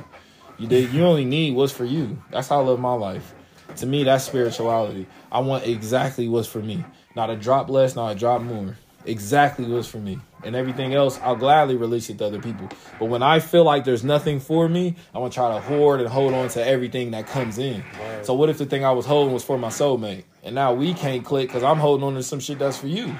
[0.59, 0.93] You did.
[0.93, 2.21] You only need what's for you.
[2.29, 3.33] That's how I live my life.
[3.77, 5.07] To me, that's spirituality.
[5.31, 6.85] I want exactly what's for me.
[7.15, 8.77] Not a drop less, not a drop more.
[9.07, 10.19] Exactly what's for me.
[10.43, 12.67] And everything else, I'll gladly release it to other people.
[12.99, 16.09] But when I feel like there's nothing for me, I'm gonna try to hoard and
[16.09, 17.83] hold on to everything that comes in.
[18.23, 20.93] So what if the thing I was holding was for my soulmate, and now we
[20.93, 23.15] can't click because I'm holding on to some shit that's for you?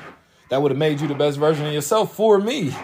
[0.50, 2.76] That would have made you the best version of yourself for me.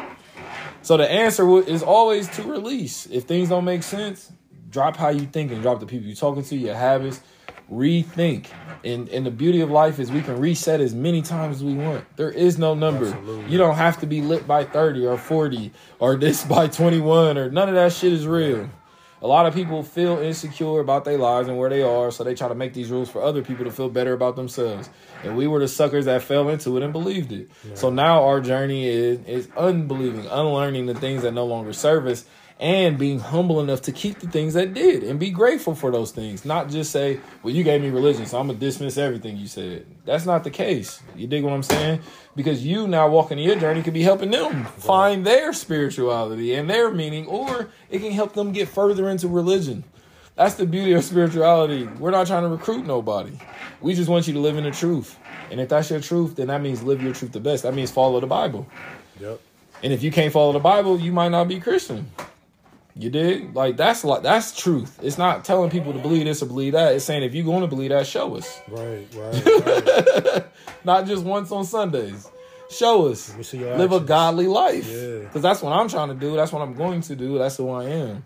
[0.81, 3.05] So the answer is always to release.
[3.07, 4.31] If things don't make sense,
[4.69, 7.21] drop how you think and drop the people you're talking to, your habits,
[7.73, 8.47] rethink.
[8.83, 11.73] And and the beauty of life is we can reset as many times as we
[11.73, 12.03] want.
[12.17, 13.07] There is no number.
[13.07, 13.51] Absolutely.
[13.51, 17.49] You don't have to be lit by 30 or 40 or this by 21 or
[17.49, 18.69] none of that shit is real.
[19.21, 22.35] A lot of people feel insecure about their lives and where they are, so they
[22.35, 24.89] try to make these rules for other people to feel better about themselves.
[25.23, 27.49] And we were the suckers that fell into it and believed it.
[27.73, 32.25] So now our journey is is unbelieving, unlearning the things that no longer serve us,
[32.63, 36.11] and being humble enough to keep the things that did and be grateful for those
[36.11, 36.45] things.
[36.45, 39.85] Not just say, "Well, you gave me religion, so I'm gonna dismiss everything you said."
[40.05, 41.01] That's not the case.
[41.13, 41.99] You dig what I'm saying?
[42.37, 46.89] Because you now walking your journey could be helping them find their spirituality and their
[46.89, 49.83] meaning, or it can help them get further into religion.
[50.37, 51.89] That's the beauty of spirituality.
[51.99, 53.37] We're not trying to recruit nobody.
[53.81, 55.19] We just want you to live in the truth.
[55.51, 57.63] And if that's your truth, then that means live your truth the best.
[57.63, 58.65] That means follow the Bible.
[59.19, 59.41] Yep.
[59.83, 62.09] And if you can't follow the Bible, you might not be Christian.
[62.95, 63.55] You dig?
[63.55, 64.99] Like that's like that's truth.
[65.01, 66.93] It's not telling people to believe this or believe that.
[66.93, 68.61] It's saying if you're going to believe that, show us.
[68.67, 69.07] Right.
[69.15, 69.45] Right.
[69.45, 70.45] right.
[70.83, 72.29] Not just once on Sundays.
[72.69, 73.29] Show us.
[73.29, 74.87] Let me see your Live a godly life.
[74.89, 75.19] Yeah.
[75.19, 76.35] Because that's what I'm trying to do.
[76.35, 77.37] That's what I'm going to do.
[77.37, 78.23] That's who I am.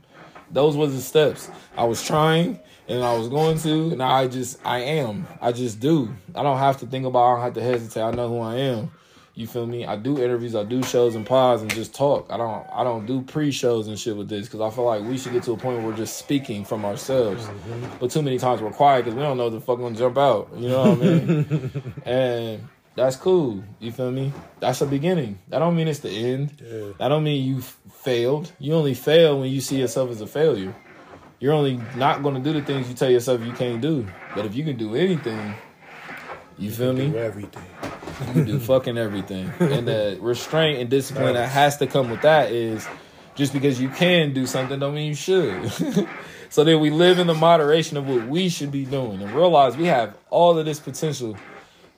[0.51, 1.49] Those was the steps.
[1.77, 3.91] I was trying and I was going to.
[3.91, 5.27] and I just I am.
[5.41, 6.13] I just do.
[6.35, 8.01] I don't have to think about I don't have to hesitate.
[8.01, 8.91] I know who I am.
[9.37, 9.85] You feel me?
[9.85, 12.25] I do interviews, I do shows and pods and just talk.
[12.31, 15.15] I don't I don't do pre-shows and shit with this because I feel like we
[15.15, 17.45] should get to a point where we're just speaking from ourselves.
[17.45, 17.97] Mm-hmm.
[17.99, 20.49] But too many times we're quiet because we don't know the fuck gonna jump out.
[20.57, 21.93] You know what I mean?
[22.07, 23.63] and that's cool.
[23.79, 24.33] You feel me?
[24.59, 25.37] That's a beginning.
[25.49, 26.59] That don't mean it's the end.
[26.59, 26.93] Yeah.
[26.97, 28.51] That don't mean you failed.
[28.57, 30.73] You only fail when you see yourself as a failure.
[31.39, 34.07] You're only not going to do the things you tell yourself you can't do.
[34.33, 35.53] But if you can do anything,
[36.57, 37.11] you feel me?
[37.11, 37.61] Do everything.
[38.35, 39.51] You do fucking everything.
[39.59, 42.87] And the restraint and discipline that has to come with that is
[43.35, 45.71] just because you can do something don't mean you should.
[46.49, 49.77] so then we live in the moderation of what we should be doing and realize
[49.77, 51.37] we have all of this potential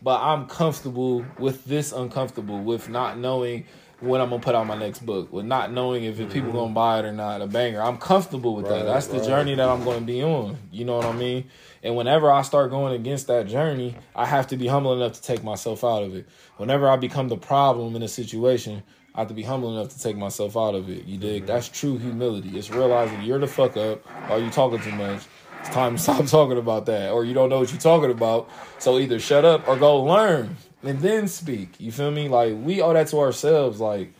[0.02, 3.66] but I'm comfortable with this uncomfortable with not knowing
[4.02, 6.32] when I'm gonna put out my next book, with not knowing if mm-hmm.
[6.32, 7.82] people gonna buy it or not, a banger.
[7.82, 8.86] I'm comfortable with right, that.
[8.86, 9.20] That's right.
[9.20, 10.58] the journey that I'm gonna be on.
[10.72, 11.46] You know what I mean?
[11.84, 15.22] And whenever I start going against that journey, I have to be humble enough to
[15.22, 16.28] take myself out of it.
[16.58, 18.84] Whenever I become the problem in a situation,
[19.16, 21.06] I have to be humble enough to take myself out of it.
[21.06, 21.44] You dig?
[21.44, 21.48] Mm-hmm.
[21.48, 22.58] That's true humility.
[22.58, 24.06] It's realizing you're the fuck up.
[24.30, 25.24] Are you talking too much?
[25.60, 27.12] It's time to stop talking about that.
[27.12, 28.50] Or you don't know what you're talking about.
[28.78, 31.80] So either shut up or go learn and then speak.
[31.80, 32.30] You feel me?
[32.30, 33.80] Like we owe that to ourselves.
[33.80, 34.14] Like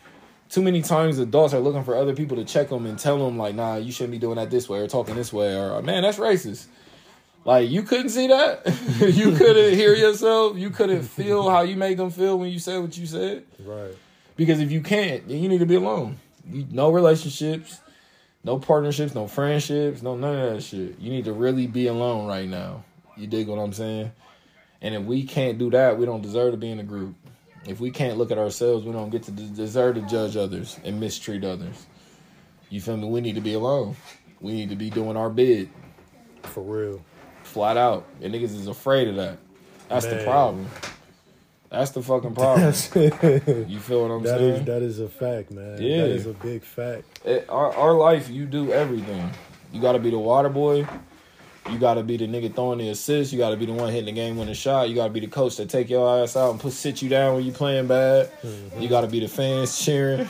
[0.48, 3.38] too many times adults are looking for other people to check them and tell them
[3.38, 6.02] like, nah, you shouldn't be doing that this way or talking this way or man,
[6.02, 6.66] that's racist.
[7.44, 8.66] Like you couldn't see that.
[9.00, 10.58] you couldn't hear yourself.
[10.58, 13.44] You couldn't feel how you made them feel when you said what you said.
[13.64, 13.94] Right.
[14.36, 16.18] Because if you can't, then you need to be alone.
[16.50, 17.80] You, no relationships,
[18.44, 20.98] no partnerships, no friendships, no none of that shit.
[20.98, 22.84] You need to really be alone right now.
[23.16, 24.12] You dig what I'm saying?
[24.82, 27.14] And if we can't do that, we don't deserve to be in a group.
[27.66, 30.98] If we can't look at ourselves, we don't get to deserve to judge others and
[30.98, 31.86] mistreat others.
[32.70, 33.08] You feel me?
[33.08, 33.96] We need to be alone.
[34.40, 35.68] We need to be doing our bid.
[36.44, 37.04] For real.
[37.42, 38.06] Flat out.
[38.22, 39.38] And niggas is afraid of that.
[39.88, 40.18] That's Man.
[40.18, 40.66] the problem.
[41.68, 42.64] That's the fucking problem.
[43.68, 44.54] you feel what I'm that saying?
[44.54, 45.80] Is, that is a fact, man.
[45.80, 46.02] Yeah.
[46.02, 47.20] That is a big fact.
[47.24, 49.30] It, our, our life, you do everything.
[49.72, 50.86] You got to be the water boy.
[51.68, 53.32] You got to be the nigga throwing the assist.
[53.32, 54.88] You got to be the one hitting the game winning shot.
[54.88, 57.08] You got to be the coach that take your ass out and put sit you
[57.08, 58.30] down when you playing bad.
[58.42, 58.80] Mm-hmm.
[58.80, 60.28] You got to be the fans cheering.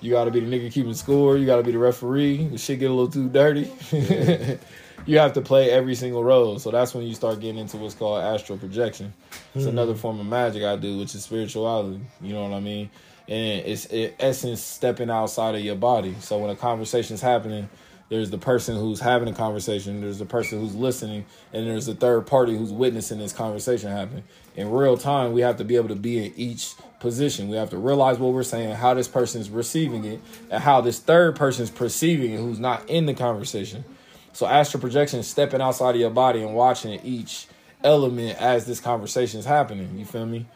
[0.00, 1.36] You got to be the nigga keeping score.
[1.36, 2.48] You got to be the referee.
[2.48, 3.70] The shit get a little too dirty.
[3.90, 4.56] Yeah.
[5.06, 6.58] you have to play every single role.
[6.58, 9.12] So that's when you start getting into what's called astral projection.
[9.54, 9.68] It's mm-hmm.
[9.68, 12.00] another form of magic I do, which is spirituality.
[12.20, 12.90] You know what I mean?
[13.28, 16.16] And it's in essence stepping outside of your body.
[16.20, 17.68] So when a conversation's happening,
[18.10, 21.94] there's the person who's having a conversation, there's the person who's listening, and there's the
[21.94, 24.24] third party who's witnessing this conversation happen.
[24.56, 27.48] In real time, we have to be able to be in each position.
[27.48, 30.20] We have to realize what we're saying, how this person's receiving it,
[30.50, 33.84] and how this third person's perceiving it who's not in the conversation.
[34.32, 37.46] So astral projection is stepping outside of your body and watching each
[37.84, 39.96] element as this conversation is happening.
[39.96, 40.46] You feel me?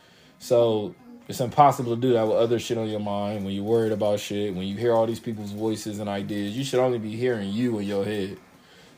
[0.41, 0.95] So
[1.27, 4.21] it's impossible to do that with other shit on your mind when you're worried about
[4.21, 4.55] shit.
[4.55, 7.79] When you hear all these people's voices and ideas, you should only be hearing you
[7.79, 8.37] in your head.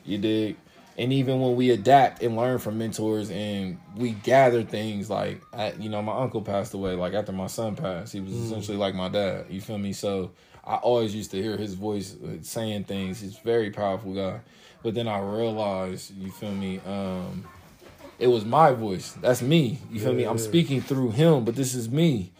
[0.05, 0.57] You dig?
[0.97, 5.73] And even when we adapt and learn from mentors and we gather things like, I,
[5.73, 6.95] you know, my uncle passed away.
[6.95, 8.45] Like after my son passed, he was mm.
[8.45, 9.45] essentially like my dad.
[9.49, 9.93] You feel me?
[9.93, 10.31] So
[10.65, 13.21] I always used to hear his voice uh, saying things.
[13.21, 14.39] He's a very powerful guy.
[14.83, 16.79] But then I realized, you feel me?
[16.85, 17.47] Um,
[18.19, 19.11] it was my voice.
[19.21, 19.79] That's me.
[19.91, 20.23] You feel yeah, me?
[20.25, 20.43] I'm yeah.
[20.43, 22.31] speaking through him, but this is me.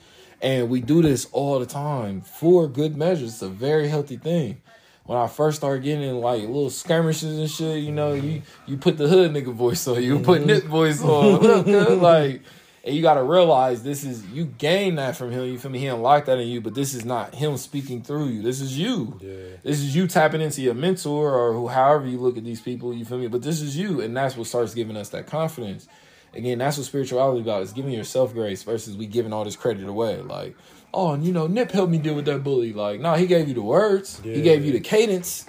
[0.42, 3.34] And we do this all the time for good measures.
[3.34, 4.62] It's a very healthy thing.
[5.06, 8.78] When I first started getting in like little skirmishes and shit, you know, you you
[8.78, 10.48] put the hood nigga voice on, you put mm-hmm.
[10.48, 12.02] Nip voice on.
[12.02, 12.42] like
[12.84, 15.44] and you gotta realize this is you gain that from him.
[15.46, 15.80] You feel me?
[15.80, 18.42] He don't that in you, but this is not him speaking through you.
[18.42, 19.20] This is you.
[19.22, 19.58] Yeah.
[19.63, 22.94] This is you tapping into your mentor or who, however you look at these people.
[22.94, 23.28] You feel me?
[23.28, 25.88] But this is you, and that's what starts giving us that confidence.
[26.34, 27.63] Again, that's what spirituality about.
[27.63, 30.22] Is giving yourself grace versus we giving all this credit away.
[30.22, 30.56] Like,
[30.94, 32.74] oh, and you know, Nip helped me deal with that bully.
[32.74, 34.22] Like, no, he gave you the words.
[34.24, 34.36] Yeah.
[34.36, 35.46] He gave you the cadence.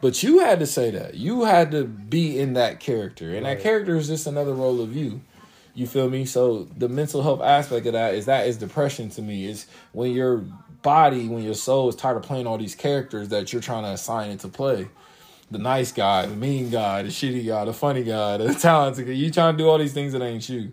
[0.00, 1.14] But you had to say that.
[1.14, 3.34] You had to be in that character.
[3.34, 3.56] And right.
[3.56, 5.20] that character is just another role of you.
[5.78, 6.24] You feel me?
[6.24, 9.46] So the mental health aspect of that is that is depression to me.
[9.46, 10.38] Is when your
[10.82, 13.90] body, when your soul is tired of playing all these characters that you're trying to
[13.90, 14.88] assign it to play.
[15.52, 19.12] The nice guy, the mean guy, the shitty guy, the funny guy, the talented guy.
[19.12, 20.72] You trying to do all these things that ain't you.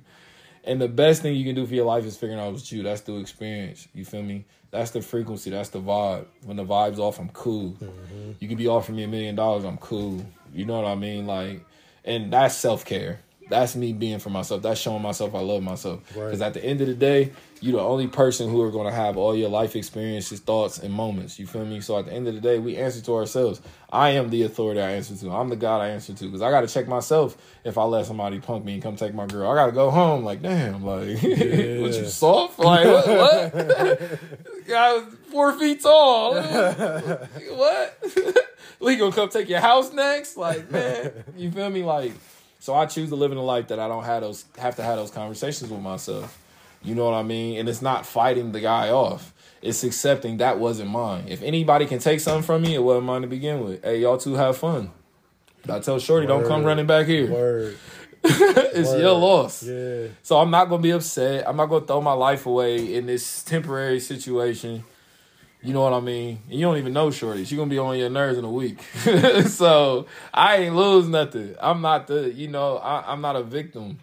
[0.63, 2.81] And the best thing you can do for your life is figuring out what's you.
[2.81, 3.87] That's the experience.
[3.93, 4.45] You feel me?
[4.71, 5.51] That's the frequency.
[5.51, 6.25] That's the vibe.
[6.45, 7.73] When the vibe's off, I'm cool.
[7.73, 8.31] Mm-hmm.
[8.39, 10.25] You can be offering me a million dollars, I'm cool.
[10.51, 11.27] You know what I mean?
[11.27, 11.63] Like,
[12.03, 14.61] and that's self care that's me being for myself.
[14.61, 16.05] That's showing myself I love myself.
[16.07, 16.47] Because right.
[16.47, 17.31] at the end of the day,
[17.61, 20.93] you're the only person who are going to have all your life experiences, thoughts, and
[20.93, 21.39] moments.
[21.39, 21.81] You feel me?
[21.81, 23.61] So at the end of the day, we answer to ourselves.
[23.91, 25.31] I am the authority I answer to.
[25.31, 26.25] I'm the God I answer to.
[26.25, 29.13] Because I got to check myself if I let somebody punk me and come take
[29.13, 29.49] my girl.
[29.49, 30.23] I got to go home.
[30.23, 31.79] Like, damn, like, yeah.
[31.81, 32.59] what you soft?
[32.59, 33.07] Like, what?
[33.07, 34.19] what?
[34.67, 34.99] Guy
[35.31, 36.35] four feet tall.
[36.35, 38.03] what?
[38.79, 40.37] we gonna come take your house next?
[40.37, 41.83] Like, man, you feel me?
[41.83, 42.13] Like,
[42.65, 44.81] so I choose to live in a life that I don't have those have to
[44.83, 46.35] have those conversations with myself.
[46.81, 47.59] You know what I mean?
[47.59, 49.35] And it's not fighting the guy off.
[49.61, 51.25] It's accepting that wasn't mine.
[51.27, 53.83] If anybody can take something from me, it wasn't mine to begin with.
[53.83, 54.89] Hey, y'all two have fun.
[55.69, 56.39] I tell Shorty, Word.
[56.39, 57.31] don't come running back here.
[57.31, 57.77] Word.
[58.23, 58.99] it's Word.
[58.99, 59.61] your loss.
[59.61, 60.07] Yeah.
[60.23, 61.47] So I'm not gonna be upset.
[61.47, 64.83] I'm not gonna throw my life away in this temporary situation
[65.65, 66.39] you know what I mean?
[66.47, 67.43] You don't even know Shorty.
[67.43, 68.79] She gonna be on your nerves in a week.
[69.47, 71.55] so I ain't lose nothing.
[71.59, 73.97] I'm not the, you know, I, I'm not a victim.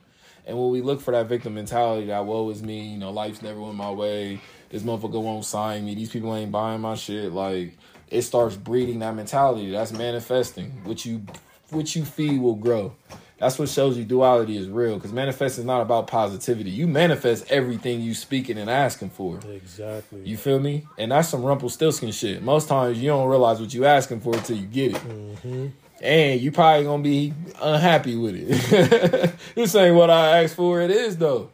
[0.45, 3.43] And when we look for that victim mentality, that woe is me, you know, life's
[3.43, 4.41] never went my way.
[4.71, 5.95] This motherfucker won't sign me.
[5.95, 7.33] These people ain't buying my shit.
[7.33, 9.71] Like it starts breeding that mentality.
[9.71, 10.71] That's manifesting.
[10.83, 11.23] What you
[11.71, 12.95] what you feed will grow.
[13.43, 14.95] That's what shows you duality is real.
[14.95, 16.71] Because manifest is not about positivity.
[16.71, 19.41] You manifest everything you speaking and asking for.
[19.51, 20.23] Exactly.
[20.23, 20.87] You feel me?
[20.97, 22.41] And that's some Rumpelstiltskin shit.
[22.41, 25.03] Most times you don't realize what you asking for until you get it.
[25.03, 25.67] Mm-hmm.
[26.03, 29.35] And you probably gonna be unhappy with it.
[29.57, 30.81] this ain't what I asked for.
[30.81, 31.51] It is though.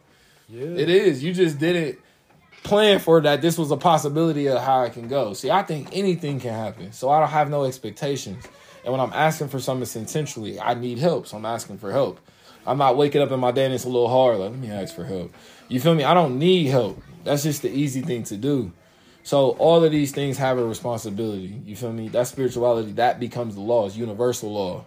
[0.47, 0.65] Yeah.
[0.65, 1.23] It is.
[1.23, 1.97] You just didn't
[2.61, 3.41] plan for that.
[3.41, 5.33] This was a possibility of how it can go.
[5.33, 6.91] See, I think anything can happen.
[6.91, 8.45] So I don't have no expectations.
[8.89, 10.59] And when I'm asking for something, it's intentionally.
[10.59, 12.19] I need help, so I'm asking for help.
[12.65, 14.39] I'm not waking up in my day and it's a little hard.
[14.39, 15.31] Like, let me ask for help.
[15.67, 16.03] You feel me?
[16.03, 16.99] I don't need help.
[17.23, 18.71] That's just the easy thing to do.
[19.21, 21.61] So all of these things have a responsibility.
[21.67, 22.07] You feel me?
[22.07, 23.85] That spirituality that becomes the law.
[23.85, 24.85] It's universal law.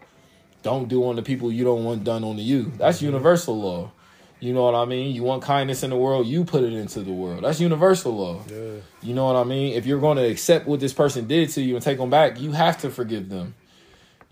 [0.65, 2.73] Don't do on the people you don't want done on to you.
[2.79, 3.93] That's universal law.
[4.41, 5.15] You know what I mean?
[5.15, 7.45] You want kindness in the world, you put it into the world.
[7.45, 8.43] That's universal law.
[8.51, 8.81] Yeah.
[9.01, 9.75] You know what I mean?
[9.75, 12.41] If you're going to accept what this person did to you and take them back,
[12.41, 13.55] you have to forgive them.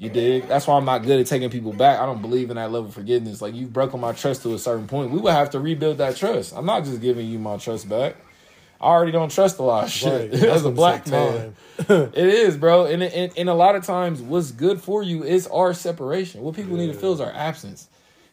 [0.01, 0.49] You dig?
[0.49, 2.01] That's why I'm not good at taking people back.
[2.01, 3.43] I don't believe in that level of forgiveness.
[3.43, 5.11] Like you've broken my trust to a certain point.
[5.11, 6.55] We would have to rebuild that trust.
[6.57, 8.17] I'm not just giving you my trust back.
[8.81, 10.43] I already don't trust a lot of shit Right.
[10.43, 11.55] as a black man.
[11.87, 12.87] It is, bro.
[12.87, 16.41] And, and and a lot of times, what's good for you is our separation.
[16.41, 17.89] What people need to feel is our absence.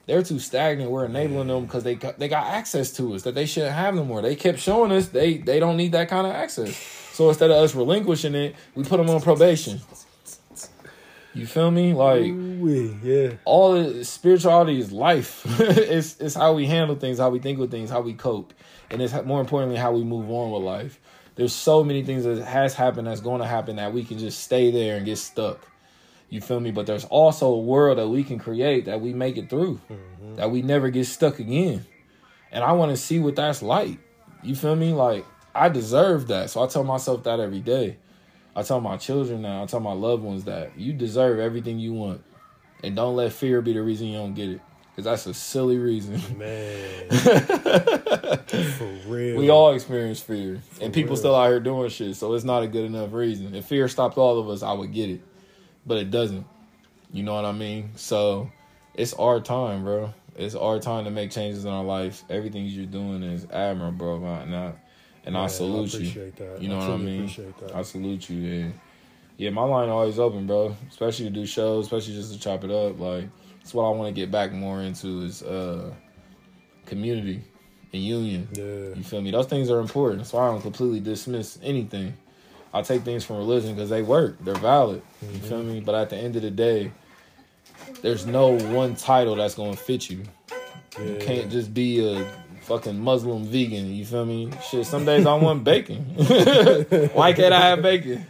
[0.06, 0.90] They're too stagnant.
[0.90, 3.94] We're enabling them because they got, they got access to us that they shouldn't have
[3.94, 4.22] no more.
[4.22, 6.78] They kept showing us they they don't need that kind of access.
[7.12, 9.82] So instead of us relinquishing it, we put them on probation.
[11.38, 11.94] You feel me?
[11.94, 13.34] Like Ooh-wee, yeah.
[13.46, 15.44] all the spirituality is life.
[15.60, 18.54] it's it's how we handle things, how we think with things, how we cope,
[18.90, 21.00] and it's more importantly how we move on with life.
[21.36, 24.40] There's so many things that has happened that's going to happen that we can just
[24.40, 25.68] stay there and get stuck.
[26.30, 26.72] You feel me?
[26.72, 30.36] But there's also a world that we can create that we make it through, mm-hmm.
[30.36, 31.86] that we never get stuck again.
[32.52, 34.00] And I want to see what that's like.
[34.42, 34.94] You feel me?
[34.94, 37.98] Like I deserve that, so I tell myself that every day.
[38.58, 39.62] I tell my children that.
[39.62, 42.24] I tell my loved ones that you deserve everything you want,
[42.84, 45.78] and don't let fear be the reason you don't get it, because that's a silly
[45.78, 46.14] reason.
[46.40, 47.10] Man.
[48.48, 49.38] For real.
[49.38, 51.18] we all experience fear, and people real.
[51.18, 52.16] still out here doing shit.
[52.16, 53.54] So it's not a good enough reason.
[53.54, 55.22] If fear stopped all of us, I would get it,
[55.86, 56.48] but it doesn't.
[57.14, 57.92] You know what I mean?
[57.96, 58.52] So
[58.96, 60.16] it's our time, bro.
[60.36, 62.24] It's our time to make changes in our life.
[62.28, 64.26] Everything you're doing is admirable, bro.
[64.26, 64.74] I,
[65.28, 66.00] and I Yeah, I salute you.
[66.00, 66.62] appreciate that.
[66.62, 67.32] You know I what I mean?
[67.76, 68.52] I salute you.
[68.62, 68.74] And
[69.38, 70.76] yeah, my line always open, bro.
[70.90, 73.00] Especially to do shows, especially just to chop it up.
[73.00, 73.26] Like
[73.60, 75.94] that's what I want to get back more into is uh
[76.86, 77.42] community
[77.94, 78.48] and union.
[78.54, 78.96] Yeah.
[78.96, 79.32] You feel me?
[79.32, 80.20] Those things are important.
[80.20, 82.16] That's why I don't completely dismiss anything.
[82.74, 84.38] I take things from religion because they work.
[84.44, 85.02] They're valid.
[85.22, 85.80] You feel me?
[85.80, 86.92] But at the end of the day,
[88.02, 90.24] there's no one title that's gonna fit you.
[91.00, 92.26] You can't just be a
[92.68, 93.94] fucking Muslim vegan.
[93.94, 94.52] You feel me?
[94.70, 96.04] Shit, some days I want bacon.
[97.14, 98.26] Why can't I have bacon?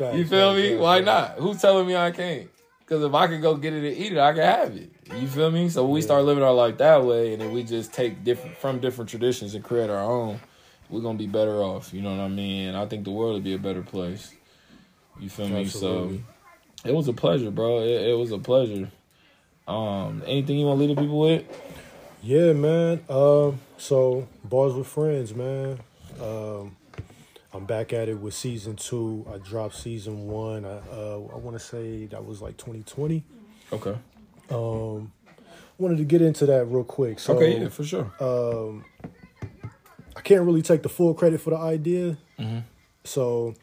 [0.00, 0.76] You feel me?
[0.76, 1.38] Why not?
[1.38, 2.48] Who's telling me I can't?
[2.80, 4.90] Because if I can go get it and eat it, I can have it.
[5.14, 5.68] You feel me?
[5.68, 8.80] So we start living our life that way, and then we just take different from
[8.80, 10.40] different traditions and create our own,
[10.88, 11.92] we're gonna be better off.
[11.92, 12.68] You know what I mean?
[12.68, 14.34] And I think the world would be a better place.
[15.20, 15.60] You feel me?
[15.60, 16.24] Absolutely.
[16.82, 17.80] So it was a pleasure, bro.
[17.80, 18.90] It, it was a pleasure.
[19.66, 21.44] Um, anything you want to leave the people with?
[22.22, 23.00] Yeah, man.
[23.08, 25.78] Um, so bars with friends, man.
[26.20, 26.76] Um,
[27.52, 29.24] I'm back at it with season two.
[29.32, 30.64] I dropped season one.
[30.64, 33.24] I uh, I want to say that was like 2020.
[33.72, 33.96] Okay.
[34.50, 35.12] Um,
[35.78, 37.18] wanted to get into that real quick.
[37.20, 38.10] So, okay, yeah, for sure.
[38.20, 38.84] um,
[40.16, 42.18] I can't really take the full credit for the idea.
[42.38, 42.64] Mhm.
[43.04, 43.54] So,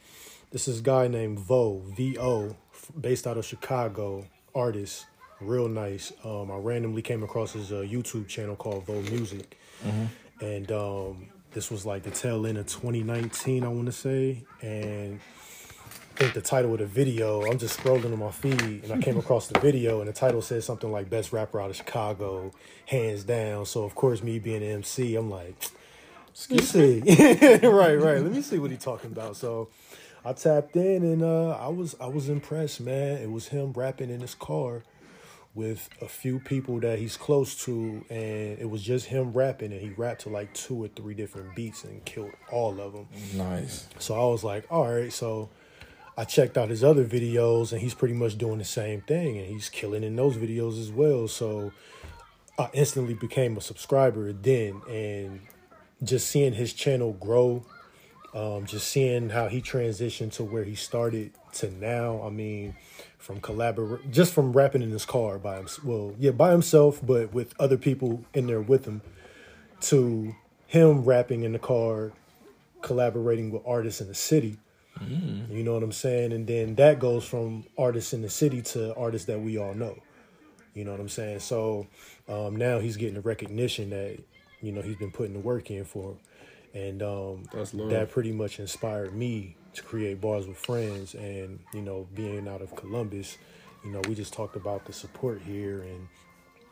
[0.51, 2.55] this is a guy named Vo V O,
[2.99, 5.05] based out of Chicago, artist,
[5.41, 6.11] real nice.
[6.23, 9.57] Um, I randomly came across his uh, YouTube channel called Vo Music,
[10.41, 15.19] and um, this was like the tail end of 2019, I want to say, and.
[16.15, 18.99] I think the title of the video, I'm just scrolling on my feed and I
[18.99, 22.53] came across the video and the title says something like best rapper out of Chicago,
[22.85, 23.65] hands down.
[23.65, 25.61] So of course me being an MC, I'm like,
[26.29, 27.37] "Excuse me see.
[27.67, 28.21] right, right.
[28.21, 29.35] Let me see what he talking about.
[29.35, 29.67] So
[30.23, 33.17] I tapped in and uh, I was I was impressed, man.
[33.17, 34.83] It was him rapping in his car
[35.55, 39.81] with a few people that he's close to, and it was just him rapping, and
[39.81, 43.07] he rapped to like two or three different beats and killed all of them.
[43.33, 43.87] Nice.
[43.97, 45.11] So I was like, all right.
[45.11, 45.49] So
[46.17, 49.47] I checked out his other videos, and he's pretty much doing the same thing, and
[49.47, 51.27] he's killing in those videos as well.
[51.29, 51.71] So
[52.59, 55.39] I instantly became a subscriber then, and
[56.03, 57.65] just seeing his channel grow
[58.35, 62.21] Um, just seeing how he transitioned to where he started to now.
[62.21, 62.75] I mean,
[63.17, 65.85] from collaborate, just from rapping in his car by himself.
[65.85, 69.01] Well, yeah, by himself, but with other people in there with him.
[69.81, 70.35] To
[70.67, 72.11] him rapping in the car,
[72.81, 74.57] collaborating with artists in the city.
[75.49, 76.31] You know what I'm saying?
[76.31, 79.97] And then that goes from artists in the city to artists that we all know.
[80.73, 81.39] You know what I'm saying?
[81.39, 81.87] So
[82.29, 84.19] um, now he's getting the recognition that
[84.61, 86.15] you know he's been putting the work in for,
[86.75, 91.15] and um, That's that pretty much inspired me to create bars with friends.
[91.15, 93.37] And you know, being out of Columbus,
[93.83, 96.07] you know, we just talked about the support here and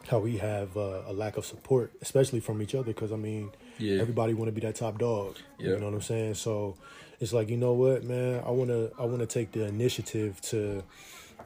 [0.08, 2.88] how we have uh, a lack of support, especially from each other.
[2.93, 4.01] Because I mean, Yeah.
[4.01, 5.38] everybody want to be that top dog.
[5.58, 5.72] Yeah.
[5.72, 6.34] You know what I'm saying?
[6.36, 6.76] So
[7.22, 10.84] it's like you know what, man, I wanna I wanna take the initiative to,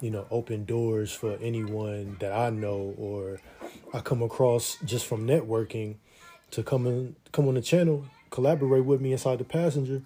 [0.02, 3.40] you know, open doors for anyone that I know or
[3.94, 5.98] I come across just from networking
[6.52, 10.02] to come in, come on the channel, collaborate with me inside the passenger,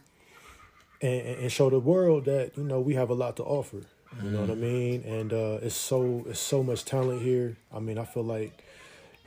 [1.02, 3.82] and, and show the world that you know we have a lot to offer.
[4.22, 5.04] You know what I mean?
[5.04, 7.56] And uh, it's so it's so much talent here.
[7.74, 8.62] I mean, I feel like,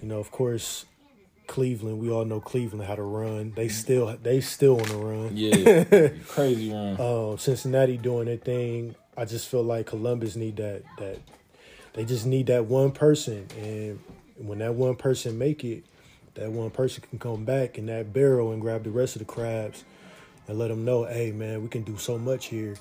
[0.02, 0.84] you know, of course,
[1.46, 2.00] Cleveland.
[2.00, 3.52] We all know Cleveland how to run.
[3.56, 5.30] They still they still on the run.
[5.34, 7.00] Yeah, crazy run.
[7.00, 8.94] Um, Cincinnati doing their thing.
[9.16, 11.18] I just feel like Columbus need that that
[11.94, 14.00] they just need that one person, and
[14.36, 15.84] when that one person make it,
[16.34, 19.24] that one person can come back in that barrel and grab the rest of the
[19.26, 19.84] crabs,
[20.48, 22.76] and let them know, hey man, we can do so much here.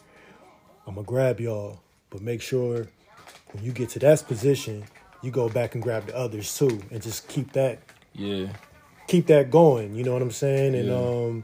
[0.88, 1.80] I'm gonna grab y'all,
[2.10, 2.88] but make sure
[3.52, 4.84] when you get to that position,
[5.22, 7.80] you go back and grab the others too, and just keep that
[8.14, 8.48] yeah,
[9.08, 9.96] keep that going.
[9.96, 10.76] You know what I'm saying?
[10.76, 10.96] And Yeah.
[10.96, 11.44] um,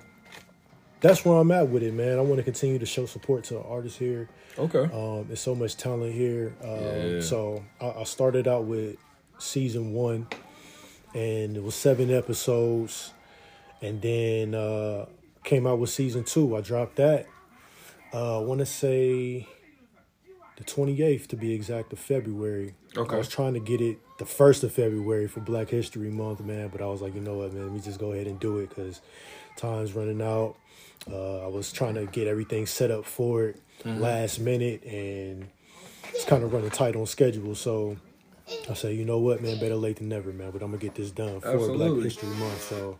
[1.01, 2.17] that's where I'm at with it, man.
[2.19, 4.27] I want to continue to show support to the artists here.
[4.57, 4.83] okay.
[4.93, 6.53] Um, there's so much talent here.
[6.61, 7.21] Um, Yeah.
[7.21, 8.97] So I, I started out with
[9.37, 10.27] season one,
[11.13, 13.13] and it was seven episodes,
[13.81, 15.05] and then uh,
[15.43, 16.55] came out with season two.
[16.55, 17.27] I dropped that.
[18.13, 19.47] Uh, I want to say
[20.57, 22.75] the 28th to be exact of February.
[22.97, 23.15] Okay.
[23.15, 26.67] I was trying to get it the first of February for Black History Month, man,
[26.67, 28.59] but I was like, you know what, man, let me just go ahead and do
[28.59, 29.01] it because
[29.55, 30.55] time's running out.
[31.09, 35.47] Uh, I was trying to get everything set up for it last minute, and
[36.13, 37.55] it's kind of running tight on schedule.
[37.55, 37.95] So
[38.69, 40.51] I say, you know what, man, better late than never, man.
[40.51, 42.61] But I'm gonna get this done for Black History Month.
[42.63, 42.97] So,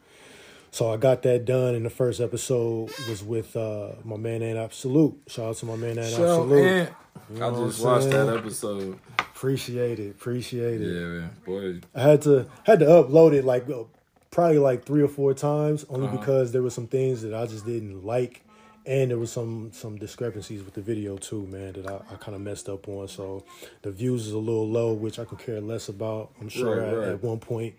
[0.72, 4.58] so I got that done, and the first episode was with uh, my man and
[4.58, 5.16] Absolute.
[5.28, 6.64] Shout out to my man So, Absolute.
[6.64, 6.90] man,
[7.34, 9.00] You know I just watched that episode.
[9.20, 10.86] Appreciate it, appreciate it.
[10.94, 11.80] Yeah, man, boy.
[11.96, 13.84] I had to had to upload it like uh,
[14.32, 16.18] probably like three or four times, only Uh-huh.
[16.18, 18.44] because there were some things that I just didn't like,
[18.86, 22.36] and there was some some discrepancies with the video too, man, that I, I kind
[22.36, 23.08] of messed up on.
[23.08, 23.44] So
[23.82, 26.32] the views is a little low, which I can care less about.
[26.42, 27.08] I'm sure Right, at, right.
[27.10, 27.76] at one point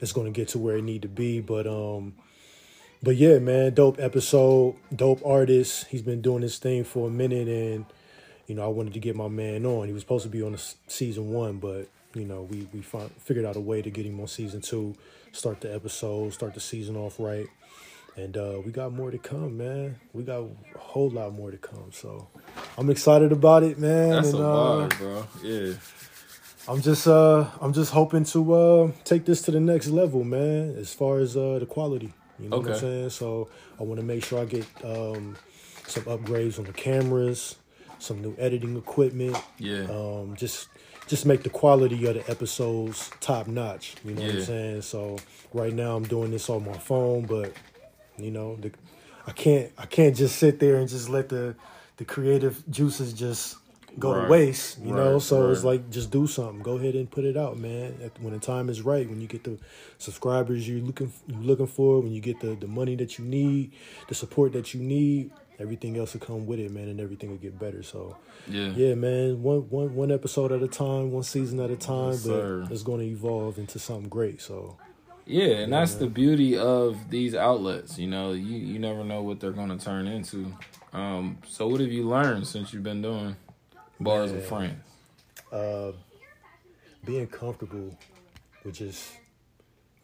[0.00, 2.14] it's going to get to where it need to be, but um.
[3.04, 5.88] But yeah, man, dope episode, dope artist.
[5.88, 7.84] He's been doing this thing for a minute, and
[8.46, 9.88] you know, I wanted to get my man on.
[9.88, 13.10] He was supposed to be on the season one, but you know, we we found,
[13.18, 14.94] figured out a way to get him on season two.
[15.32, 17.46] Start the episode, start the season off right,
[18.16, 19.96] and uh, we got more to come, man.
[20.12, 21.90] We got a whole lot more to come.
[21.92, 22.28] So
[22.76, 24.10] I'm excited about it, man.
[24.10, 25.26] That's and a uh, vibe, bro.
[25.42, 25.74] Yeah.
[26.68, 30.76] I'm just uh I'm just hoping to uh take this to the next level, man,
[30.76, 32.12] as far as uh the quality.
[32.38, 33.10] You know what I'm saying?
[33.10, 33.48] So
[33.80, 35.36] I want to make sure I get um
[35.86, 37.56] some upgrades on the cameras,
[37.98, 39.86] some new editing equipment, Yeah.
[39.90, 40.68] um just
[41.08, 44.82] just make the quality of the episodes top notch, you know what I'm saying?
[44.82, 45.18] So
[45.52, 47.52] right now I'm doing this on my phone, but
[48.18, 48.70] you know, the
[49.26, 51.54] I can't I can't just sit there and just let the
[51.96, 53.56] the creative juices just
[53.98, 54.24] go Right.
[54.24, 55.12] to waste, you know.
[55.14, 56.62] Right, So it's like just do something.
[56.62, 57.94] Go ahead and put it out, man.
[58.02, 59.58] At- When the time is right, when you get the
[59.98, 63.72] subscribers you're looking you're looking for, when you get the the money that you need,
[64.08, 67.36] the support that you need, everything else will come with it, man, and everything will
[67.38, 67.82] get better.
[67.82, 68.16] So
[68.48, 68.70] yeah.
[68.74, 72.26] yeah, man, one one one episode at a time, one season at a time, Yes,
[72.26, 72.66] but sir.
[72.70, 74.40] it's going to evolve into something great.
[74.40, 74.76] So
[75.26, 77.98] Yeah, and that's the beauty of these outlets.
[77.98, 80.54] You know, you you never know what they're going to turn into.
[80.92, 83.36] Um, so what have you learned since you've been doing
[84.00, 84.82] bars with friends?
[85.52, 85.92] uh,
[87.04, 87.96] being comfortable
[88.64, 89.12] with just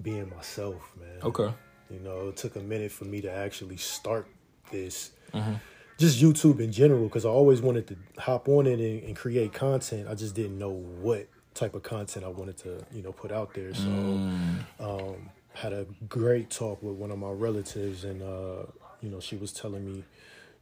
[0.03, 1.23] being myself, man.
[1.23, 1.53] Okay.
[1.91, 4.29] You know, it took a minute for me to actually start
[4.71, 5.13] this.
[5.33, 5.55] Mm-hmm.
[5.97, 9.53] Just YouTube in general, because I always wanted to hop on it and, and create
[9.53, 10.07] content.
[10.09, 11.27] I just didn't know what
[11.59, 13.75] type of content I wanted to, you know, put out there.
[13.75, 14.65] So, Mm.
[14.81, 18.63] um, had a great talk with one of my relatives, and uh,
[19.03, 20.05] you know, she was telling me,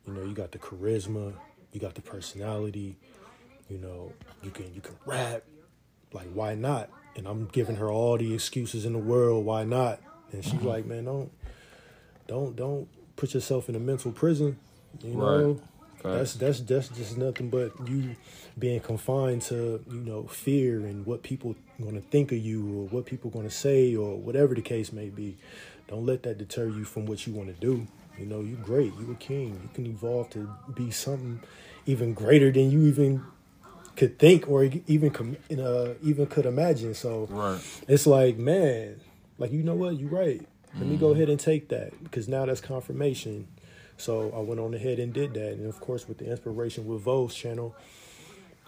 [0.06, 1.34] you know, you got the charisma,
[1.72, 2.96] you got the personality,
[3.68, 5.42] you know, you can you can rap,
[6.12, 6.88] like why not?
[7.16, 10.00] And I'm giving her all the excuses in the world, why not?
[10.32, 11.30] And she's like, man, don't,
[12.26, 14.58] don't, don't put yourself in a mental prison.
[15.02, 15.60] You know,
[16.14, 18.16] that's that's that's just nothing but you
[18.58, 22.86] being confined to you know fear and what people going to think of you or
[22.88, 25.36] what people going to say or whatever the case may be.
[25.88, 27.86] Don't let that deter you from what you want to do.
[28.18, 28.92] You know, you're great.
[28.98, 29.60] You're a king.
[29.62, 31.42] You can evolve to be something
[31.84, 33.22] even greater than you even
[33.94, 36.94] could think or even com- uh, even could imagine.
[36.94, 37.60] So Right.
[37.88, 39.00] it's like, man,
[39.38, 40.46] like you know what, you're right.
[40.78, 41.14] Let me go Mm-hmm.
[41.16, 43.48] ahead and take that because now that's confirmation.
[43.98, 47.02] So I went on ahead and did that, and of course with the inspiration with
[47.02, 47.74] Vo's channel,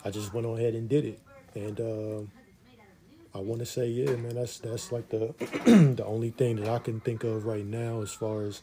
[0.05, 1.21] I just went on ahead and did it.
[1.55, 5.35] And uh, I want to say, yeah, man, that's that's like the
[5.97, 8.63] the only thing that I can think of right now as far as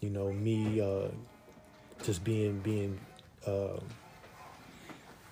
[0.00, 1.08] you know me uh,
[2.04, 2.98] just being being
[3.46, 3.80] uh,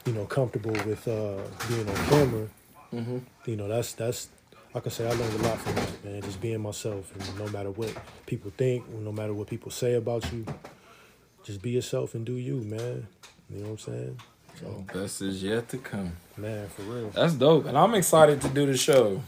[0.05, 2.49] you know comfortable with uh, being on camera.
[2.93, 3.19] Mm-hmm.
[3.45, 4.29] You know, that's that's
[4.77, 6.21] I can say I learned a lot from that, man.
[6.23, 7.91] Just being myself, and no matter what
[8.27, 10.45] people think, no matter what people say about you,
[11.45, 13.07] just be yourself and do you, man.
[13.49, 14.21] You know what I'm saying?
[14.61, 16.13] So, Best is yet to come.
[16.37, 17.09] man, for real.
[17.11, 19.23] That's dope, and I'm excited to do the show.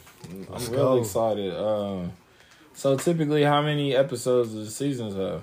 [0.52, 1.54] I'm really excited.
[1.56, 2.12] Um,
[2.74, 5.42] so typically, how many episodes does the seasons have?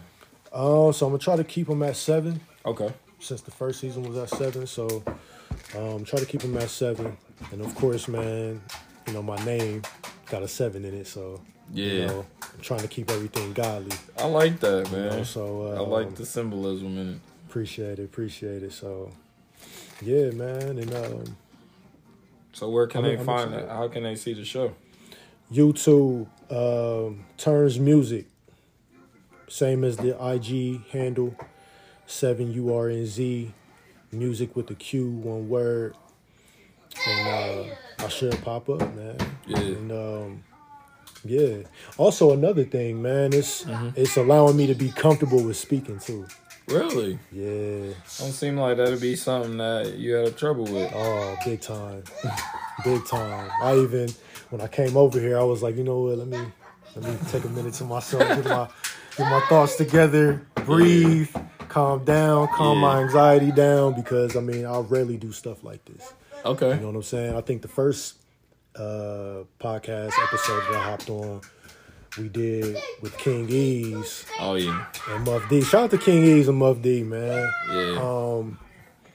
[0.54, 2.42] Oh, so I'm gonna try to keep them at seven.
[2.64, 2.94] Okay.
[3.20, 4.68] since the first season was at seven.
[4.68, 5.04] So
[5.76, 7.18] um, try to keep them at seven.
[7.52, 8.62] And of course, man,
[9.08, 9.82] you know my name
[10.30, 11.08] got a seven in it.
[11.08, 11.42] So
[11.74, 13.96] Yeah, you know, I'm trying to keep everything godly.
[14.18, 15.10] I like that, You man.
[15.18, 17.20] know, so uh, I like the symbolism in it.
[17.48, 18.74] appreciate it, appreciate it.
[18.74, 19.12] So
[20.02, 21.38] yeah, man, and um,
[22.54, 23.68] So where can I'm- they find it?
[23.70, 24.74] How can they see the show?
[25.54, 28.26] YouTube um, Turnz music,
[29.48, 31.36] same as the IG handle,
[32.08, 33.54] seven U R N Z,
[34.12, 35.96] music with the Q, one word,
[37.08, 37.28] and
[37.70, 37.76] uh,
[38.06, 39.18] I should pop up, man.
[39.48, 39.58] Yeah.
[39.58, 40.44] And um,
[41.24, 41.58] yeah.
[41.98, 46.28] Also, another thing, man, it's it's allowing me to be comfortable with speaking too.
[46.68, 47.18] Really?
[47.32, 47.94] Yeah.
[48.20, 50.92] Don't seem like that'd be something that you had trouble with.
[50.94, 52.04] Oh, big time,
[52.84, 53.50] big time.
[53.62, 54.10] I even
[54.52, 56.20] when I came over here, I was like, you know what?
[56.20, 56.40] Let me
[56.96, 58.68] let me take a minute to myself, get my
[59.18, 61.36] get my thoughts together, breathe,
[61.70, 66.14] calm down, calm my anxiety down because I mean, I rarely do stuff like this.
[66.46, 66.76] Okay.
[66.76, 67.36] You know what I'm saying?
[67.36, 68.16] I think the first
[68.76, 71.42] uh podcast episode that I hopped on,
[72.18, 74.86] we did with King Ease Oh yeah.
[75.10, 75.62] and Muff D.
[75.62, 77.50] Shout out to King Ease and Muff D, man.
[77.70, 78.00] Yeah.
[78.02, 78.60] Um,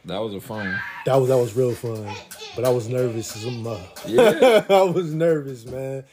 [0.07, 0.79] that was a fun.
[1.07, 2.09] that was that was real fun,
[2.57, 3.85] but I was nervous as a mother.
[4.07, 4.65] Yeah.
[4.71, 6.05] I was nervous, man.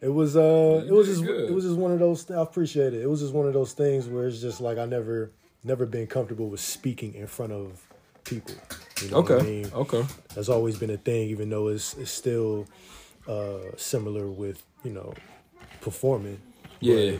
[0.00, 1.50] It was uh, You it was just good.
[1.50, 2.30] it was just one of those.
[2.30, 3.02] I appreciate it.
[3.02, 5.30] It was just one of those things where it's just like I never
[5.64, 7.80] never been comfortable with speaking in front of
[8.24, 8.54] people.
[9.02, 9.38] You know Okay.
[9.38, 9.70] I mean?
[9.72, 10.04] Okay.
[10.34, 12.66] That's always been a thing, even though it's it's still
[13.28, 15.14] uh similar with you know
[15.80, 16.40] performing.
[16.80, 17.18] Yeah.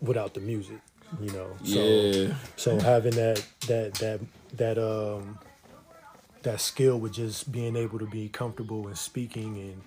[0.00, 0.80] Without the music,
[1.20, 1.56] you know.
[1.64, 2.34] So, Yeah.
[2.56, 4.20] so having that that that
[4.56, 5.38] that um
[6.42, 9.82] that skill with just being able to be comfortable and speaking and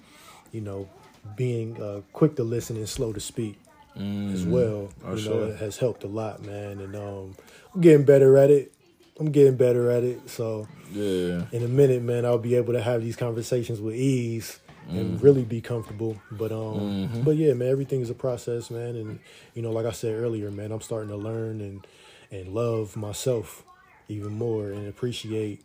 [0.51, 0.89] you know
[1.35, 3.59] being uh, quick to listen and slow to speak
[3.95, 4.89] as well.
[5.03, 5.47] Oh, you know, sure.
[5.47, 6.79] it has helped a lot, man.
[6.79, 7.35] And um,
[7.75, 8.71] I'm getting better at it.
[9.19, 10.29] I'm getting better at it.
[10.29, 11.45] So Yeah.
[11.51, 15.43] in a minute, man, I'll be able to have these conversations with ease and really
[15.43, 16.21] be comfortable.
[16.31, 18.95] But um, but yeah, man, everything is a process, man.
[18.95, 19.19] And
[19.53, 21.85] you know, like I said earlier, man, I'm starting to learn and
[22.31, 23.63] and love myself
[24.07, 25.63] even more and appreciate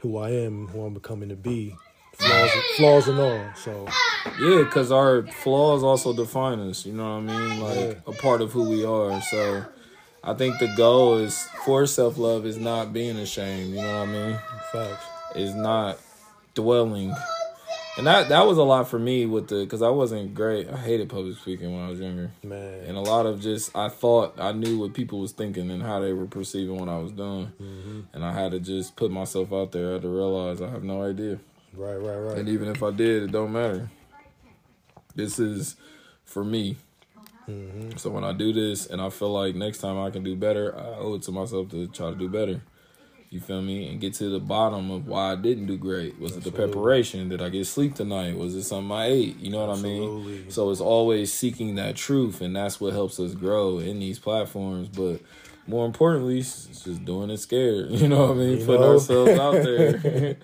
[0.00, 1.74] who I am, who I'm becoming to be,
[2.12, 3.52] flaws, flaws and all.
[3.54, 3.86] So
[4.40, 6.84] Yeah, because our flaws also define us.
[6.84, 7.60] You know what I mean?
[7.60, 9.20] Like a part of who we are.
[9.20, 9.64] So
[10.26, 13.70] I think the goal is for self love is not being ashamed.
[13.70, 14.38] You know what I mean?
[14.72, 15.06] facts.
[15.36, 15.98] Is not
[16.54, 17.14] dwelling.
[17.96, 20.68] And that that was a lot for me with the because I wasn't great.
[20.68, 23.88] I hated public speaking when I was younger, Man, and a lot of just I
[23.88, 27.12] thought I knew what people was thinking and how they were perceiving what I was
[27.12, 28.00] doing, mm-hmm.
[28.12, 29.90] and I had to just put myself out there.
[29.90, 31.38] I had to realize I have no idea.
[31.74, 32.38] right, right, right.
[32.38, 33.88] And even if I did, it don't matter.
[35.14, 35.76] This is
[36.24, 36.76] for me.
[37.48, 37.96] Mm-hmm.
[37.96, 40.76] So when I do this and I feel like next time I can do better,
[40.76, 42.60] I owe it to myself to try to do better.
[43.28, 43.88] You feel me?
[43.90, 46.18] And get to the bottom of why I didn't do great.
[46.20, 47.28] Was it the preparation?
[47.28, 48.36] Did I get sleep tonight?
[48.36, 49.36] Was it something I ate?
[49.38, 50.50] You know what I mean?
[50.50, 54.88] So it's always seeking that truth, and that's what helps us grow in these platforms.
[54.88, 55.20] But
[55.66, 57.90] more importantly, it's just doing it scared.
[57.90, 58.58] You know what I mean?
[58.60, 58.92] You Putting know?
[58.94, 60.36] ourselves out there and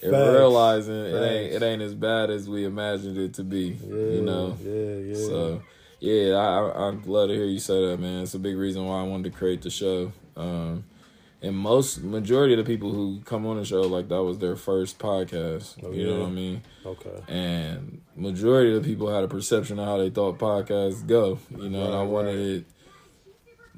[0.00, 0.02] Facts.
[0.02, 3.76] realizing it ain't it ain't as bad as we imagined it to be.
[3.84, 4.56] yeah, you know.
[4.62, 5.26] yeah, yeah.
[5.26, 5.62] So
[6.00, 8.22] yeah, I, I'd love to hear you say that, man.
[8.22, 10.12] It's a big reason why I wanted to create the show.
[10.36, 10.84] Um,
[11.40, 14.56] and most majority of the people who come on the show, like that was their
[14.56, 15.76] first podcast.
[15.82, 16.62] Oh, you know what I mean?
[16.84, 17.22] okay.
[17.28, 21.38] And majority of the people had a perception of how they thought podcasts go.
[21.56, 22.56] You know, and I wanted right.
[22.56, 22.64] it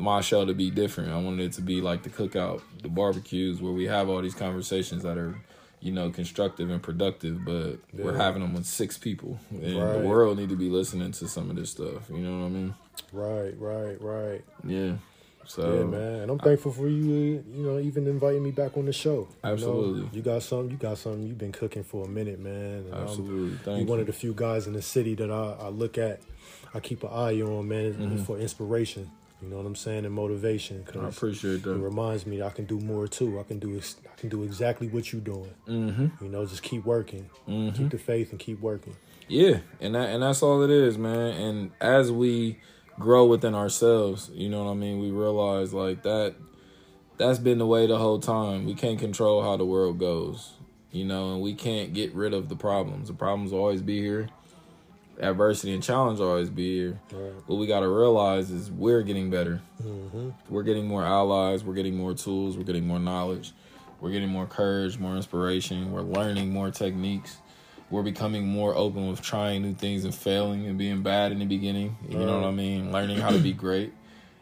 [0.00, 1.12] my show to be different.
[1.12, 4.34] I wanted it to be like the cookout, the barbecues, where we have all these
[4.34, 5.38] conversations that are,
[5.80, 7.44] you know, constructive and productive.
[7.44, 10.00] But we're having them with six people, and Right.
[10.00, 12.08] the world need to be listening to some of this stuff.
[12.10, 12.74] You know what I mean?
[13.12, 14.44] Right, right, right.
[14.64, 14.94] Yeah.
[15.46, 16.20] So yeah, man.
[16.22, 19.26] And I'm thankful for you, you know, even inviting me back on the show.
[19.42, 20.08] You know, Absolutely.
[20.12, 20.70] You, got something.
[20.70, 21.26] You got something.
[21.26, 22.84] You've been cooking for a minute, man.
[22.84, 23.48] And Absolutely.
[23.48, 26.20] You're Thank one of the few guys in the city that I, I look at.
[26.72, 28.16] I keep an eye on, man, Mm-hmm.
[28.24, 29.10] for inspiration.
[29.42, 30.84] You know what I'm saying, and motivation.
[30.94, 31.72] I appreciate that.
[31.72, 33.40] it reminds me that I can do more too.
[33.40, 35.54] I can do ex- I can do exactly what you're doing.
[35.66, 36.24] Mm-hmm.
[36.24, 38.96] You know, just keep working, keep the faith, and keep working.
[39.28, 41.32] Yeah, and that and that's all it is, man.
[41.40, 42.58] And as we
[42.98, 46.34] grow within ourselves, you know what I mean, we realize like that
[47.16, 48.66] that's been the way the whole time.
[48.66, 50.52] We can't control how the world goes.
[50.90, 53.06] You know, and we can't get rid of the problems.
[53.06, 54.28] The problems will always be here.
[55.20, 57.00] Adversity and challenge always be here.
[57.12, 57.32] Right.
[57.46, 59.60] What we got to realize is we're getting better.
[59.82, 60.30] Mm-hmm.
[60.48, 61.62] We're getting more allies.
[61.62, 62.56] We're getting more tools.
[62.56, 63.52] We're getting more knowledge.
[64.00, 65.92] We're getting more courage, more inspiration.
[65.92, 67.36] We're learning more techniques.
[67.90, 71.44] We're becoming more open with trying new things and failing and being bad in the
[71.44, 71.96] beginning.
[72.08, 72.92] You know what I mean?
[72.92, 73.92] Learning how to be great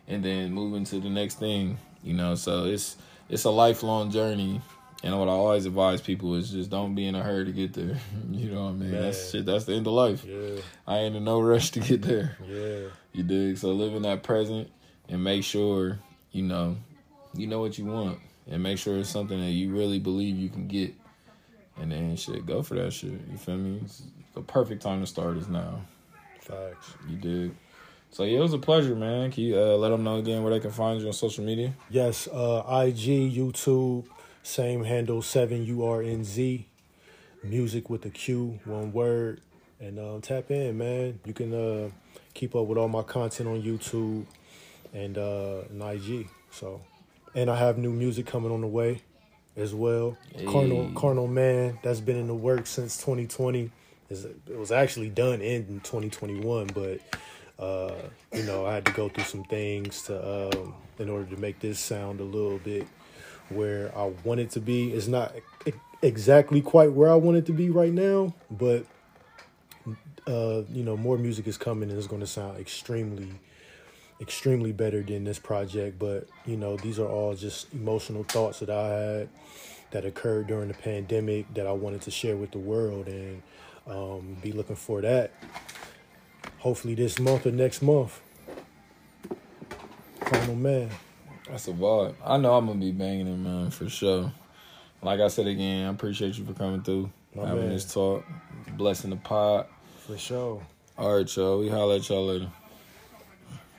[0.06, 1.78] and then moving to the next thing.
[2.02, 2.96] You know, so it's
[3.28, 4.60] it's a lifelong journey.
[5.04, 7.72] And what I always advise people is just don't be in a hurry to get
[7.72, 7.98] there.
[8.30, 8.90] You know what I mean?
[8.90, 9.46] That's shit.
[9.46, 10.24] That's the end of life.
[10.24, 12.36] Yeah, I ain't in no rush to get there.
[12.46, 13.58] yeah, You dig?
[13.58, 14.70] So live in that present
[15.08, 15.98] and make sure,
[16.32, 16.76] you know,
[17.34, 18.18] you know what you want.
[18.50, 20.94] And make sure it's something that you really believe you can get.
[21.80, 23.12] And then shit, go for that shit.
[23.30, 23.80] You feel me?
[23.84, 24.02] It's
[24.34, 25.80] the perfect time to start is now.
[26.40, 26.94] facts.
[27.08, 27.54] You dig?
[28.10, 29.30] So yeah, it was a pleasure, man.
[29.30, 31.74] Can you uh, let them know again where they can find you on social media?
[31.90, 34.06] Yes, uh, IG, YouTube,
[34.48, 36.64] same handle, 7URNZ.
[37.44, 39.40] Music with a Q, one word.
[39.80, 41.20] And um, tap in, man.
[41.24, 41.90] You can uh,
[42.34, 44.24] keep up with all my content on YouTube
[44.92, 46.28] and, uh, and IG.
[46.50, 46.80] So,
[47.34, 49.02] and I have new music coming on the way
[49.56, 50.16] as well.
[50.46, 50.94] Carnal, Hey.
[50.96, 53.70] Carnal Man, that's been in the works since 2020.
[54.08, 57.00] Is- It was actually done in 2021, but
[57.62, 57.92] uh,
[58.32, 61.60] you know, I had to go through some things to um, in order to make
[61.60, 62.86] this sound a little bit
[63.50, 64.92] where I want it to be.
[64.92, 65.34] It's not
[66.02, 68.86] exactly quite where I want it to be right now, but
[70.26, 73.30] uh, you know, more music is coming and it's going to sound extremely,
[74.20, 75.98] extremely better than this project.
[75.98, 79.28] But you know, these are all just emotional thoughts that I had
[79.90, 83.42] that occurred during the pandemic that I wanted to share with the world and
[83.86, 85.32] um, be looking for that
[86.58, 88.20] hopefully this month or next month.
[90.20, 90.90] Final man.
[91.50, 92.14] That's a vibe.
[92.24, 94.32] I know I'm gonna be banging it, man, for sure.
[95.02, 97.70] Like I said again, I appreciate you for coming through, My having man.
[97.70, 98.24] this talk,
[98.76, 99.68] blessing the pot.
[100.06, 100.60] For sure.
[100.96, 101.60] All right, y'all.
[101.60, 102.48] We holla at y'all later.